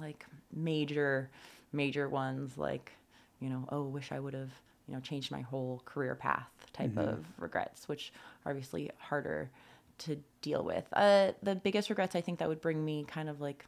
[0.00, 0.24] like
[0.54, 1.28] major,
[1.74, 2.92] major ones like,
[3.40, 4.52] you know, oh, wish I would have,
[4.88, 8.10] you know, changed my whole career path type of regrets, which
[8.46, 9.50] are obviously harder
[9.98, 10.84] to deal with.
[10.92, 13.64] Uh, the biggest regrets I think that would bring me kind of like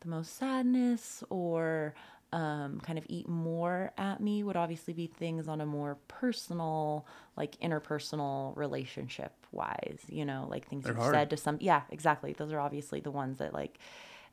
[0.00, 1.94] the most sadness or
[2.32, 7.06] um, kind of eat more at me would obviously be things on a more personal,
[7.36, 11.14] like interpersonal relationship wise, you know, like things They're you've hard.
[11.14, 11.58] said to some.
[11.60, 12.32] Yeah, exactly.
[12.32, 13.78] Those are obviously the ones that like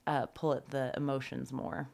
[0.07, 1.89] uh, pull at the emotions more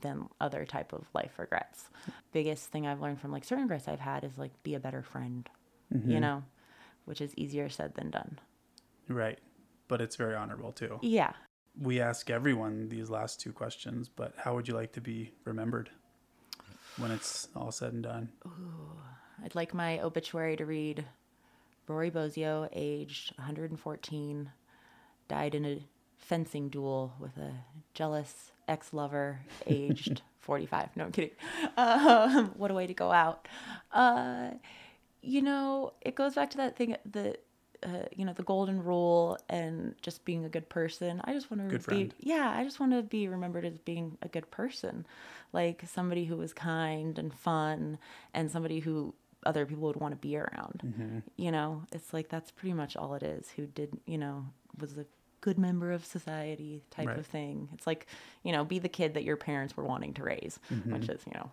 [0.00, 1.88] than other type of life regrets.
[2.32, 5.02] Biggest thing I've learned from like certain regrets I've had is like be a better
[5.02, 5.48] friend,
[5.94, 6.10] Mm-hmm.
[6.10, 6.42] you know,
[7.04, 8.38] which is easier said than done.
[9.08, 9.38] Right.
[9.88, 10.98] But it's very honorable too.
[11.02, 11.32] Yeah.
[11.80, 15.90] We ask everyone these last two questions, but how would you like to be remembered
[16.96, 18.30] when it's all said and done?
[18.46, 18.98] Ooh,
[19.44, 21.04] I'd like my obituary to read
[21.86, 24.50] Rory Bosio, aged 114,
[25.28, 27.52] died in a fencing duel with a
[27.94, 30.96] jealous ex lover, aged 45.
[30.96, 31.30] No, I'm kidding.
[31.76, 33.46] Um, what a way to go out.
[33.92, 34.50] Uh,
[35.22, 37.36] you know, it goes back to that thing, the.
[37.86, 41.20] Uh, you know the golden rule and just being a good person.
[41.24, 42.14] I just want to be friend.
[42.18, 42.52] yeah.
[42.58, 45.06] I just want to be remembered as being a good person,
[45.52, 47.98] like somebody who was kind and fun,
[48.34, 49.14] and somebody who
[49.44, 50.82] other people would want to be around.
[50.84, 51.18] Mm-hmm.
[51.36, 53.50] You know, it's like that's pretty much all it is.
[53.54, 54.46] Who did you know
[54.80, 55.06] was a
[55.42, 57.18] good member of society type Right.
[57.18, 57.68] of thing.
[57.74, 58.08] It's like,
[58.42, 60.92] you know, be the kid that your parents were wanting to raise, Mm-hmm.
[60.94, 61.50] which is, you know,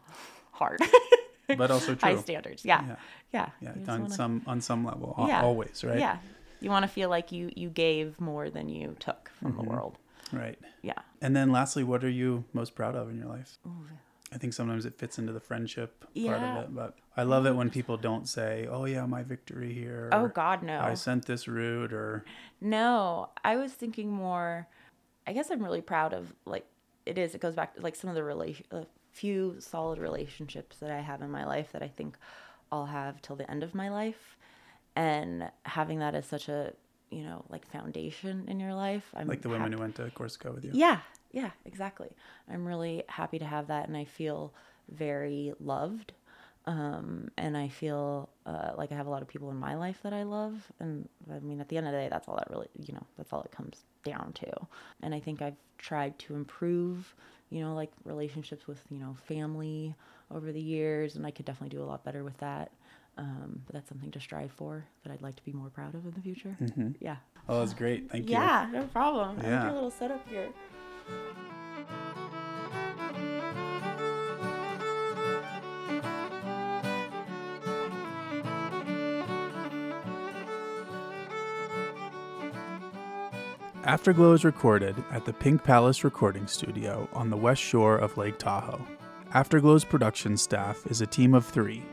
[0.52, 0.80] hard.
[1.58, 2.22] But also High true.
[2.22, 2.64] standards.
[2.66, 2.84] Yeah.
[2.88, 2.96] Yeah.
[3.34, 3.50] Yeah.
[3.62, 5.42] Yeah, on wanna- some on some level, Yeah.
[5.44, 6.00] always, right?
[6.00, 6.18] Yeah.
[6.62, 9.64] You want to feel like you you gave more than you took from Mm-hmm.
[9.64, 9.98] the world.
[10.32, 10.58] Right.
[10.82, 11.00] Yeah.
[11.22, 13.58] And then lastly, what are you most proud of in your life?
[14.34, 17.56] I think sometimes it fits into the friendship part of it, but I love it
[17.56, 20.80] when people don't say, "Oh yeah, my victory here." Oh God, no.
[20.80, 22.26] I sent this route, or
[22.60, 24.68] No, I was thinking more.
[25.28, 26.66] I guess I'm really proud of like
[27.06, 27.36] it is.
[27.36, 31.02] It goes back to like some of the relation, a few solid relationships that I
[31.02, 32.18] have in my life that I think
[32.72, 34.38] I'll have till the end of my life,
[34.96, 36.74] and having that as such a
[37.12, 39.06] you know like foundation in your life.
[39.16, 40.72] I'm like the women happy- who went to Corsica with you.
[40.74, 41.00] Yeah,
[41.32, 42.10] yeah, exactly.
[42.50, 44.54] I'm really happy to have that, and I feel
[44.90, 46.14] very loved.
[46.66, 50.00] Um, and I feel uh, like I have a lot of people in my life
[50.04, 50.72] that I love.
[50.80, 53.06] And I mean, at the end of the day, that's all that really, you know,
[53.18, 54.50] that's all it comes down to.
[55.02, 57.14] And I think I've tried to improve,
[57.54, 59.94] you know, like relationships with, you know, family
[60.32, 61.16] over the years.
[61.16, 62.72] And I could definitely do a lot better with that.
[63.18, 66.04] Um, but that's something to strive for that I'd like to be more proud of
[66.06, 66.58] in the future.
[67.00, 67.18] Yeah.
[67.48, 68.10] Oh, that's great.
[68.10, 68.32] Thank you.
[68.38, 69.40] Yeah, no problem.
[69.40, 69.64] I Yeah.
[69.64, 70.50] did a little setup here.
[83.86, 88.40] Afterglow is recorded at the Pink Palace Recording Studio on the west shore of Lake
[88.40, 88.80] Tahoe.
[89.34, 91.84] Afterglow's production staff is a team of three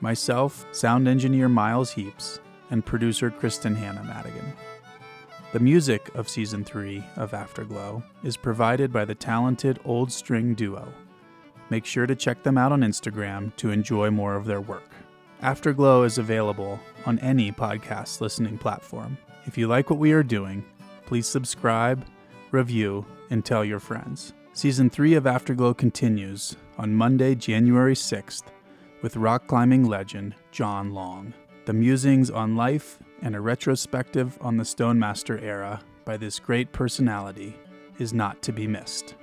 [0.00, 2.40] myself, sound engineer Miles Heaps,
[2.70, 4.54] and producer Kristen Hannah Madigan.
[5.52, 10.90] The music of season three of Afterglow is provided by the talented Old String Duo.
[11.68, 14.88] Make sure to check them out on Instagram to enjoy more of their work.
[15.42, 19.18] Afterglow is available on any podcast listening platform.
[19.46, 20.64] If you like what we are doing,
[21.06, 22.04] please subscribe,
[22.50, 24.32] review, and tell your friends.
[24.52, 28.44] Season 3 of Afterglow continues on Monday, January 6th
[29.04, 31.34] with rock climbing legend John Long.
[31.66, 37.54] The musings on life and a retrospective on the Stonemaster era by this great personality
[37.98, 39.14] is not to be missed.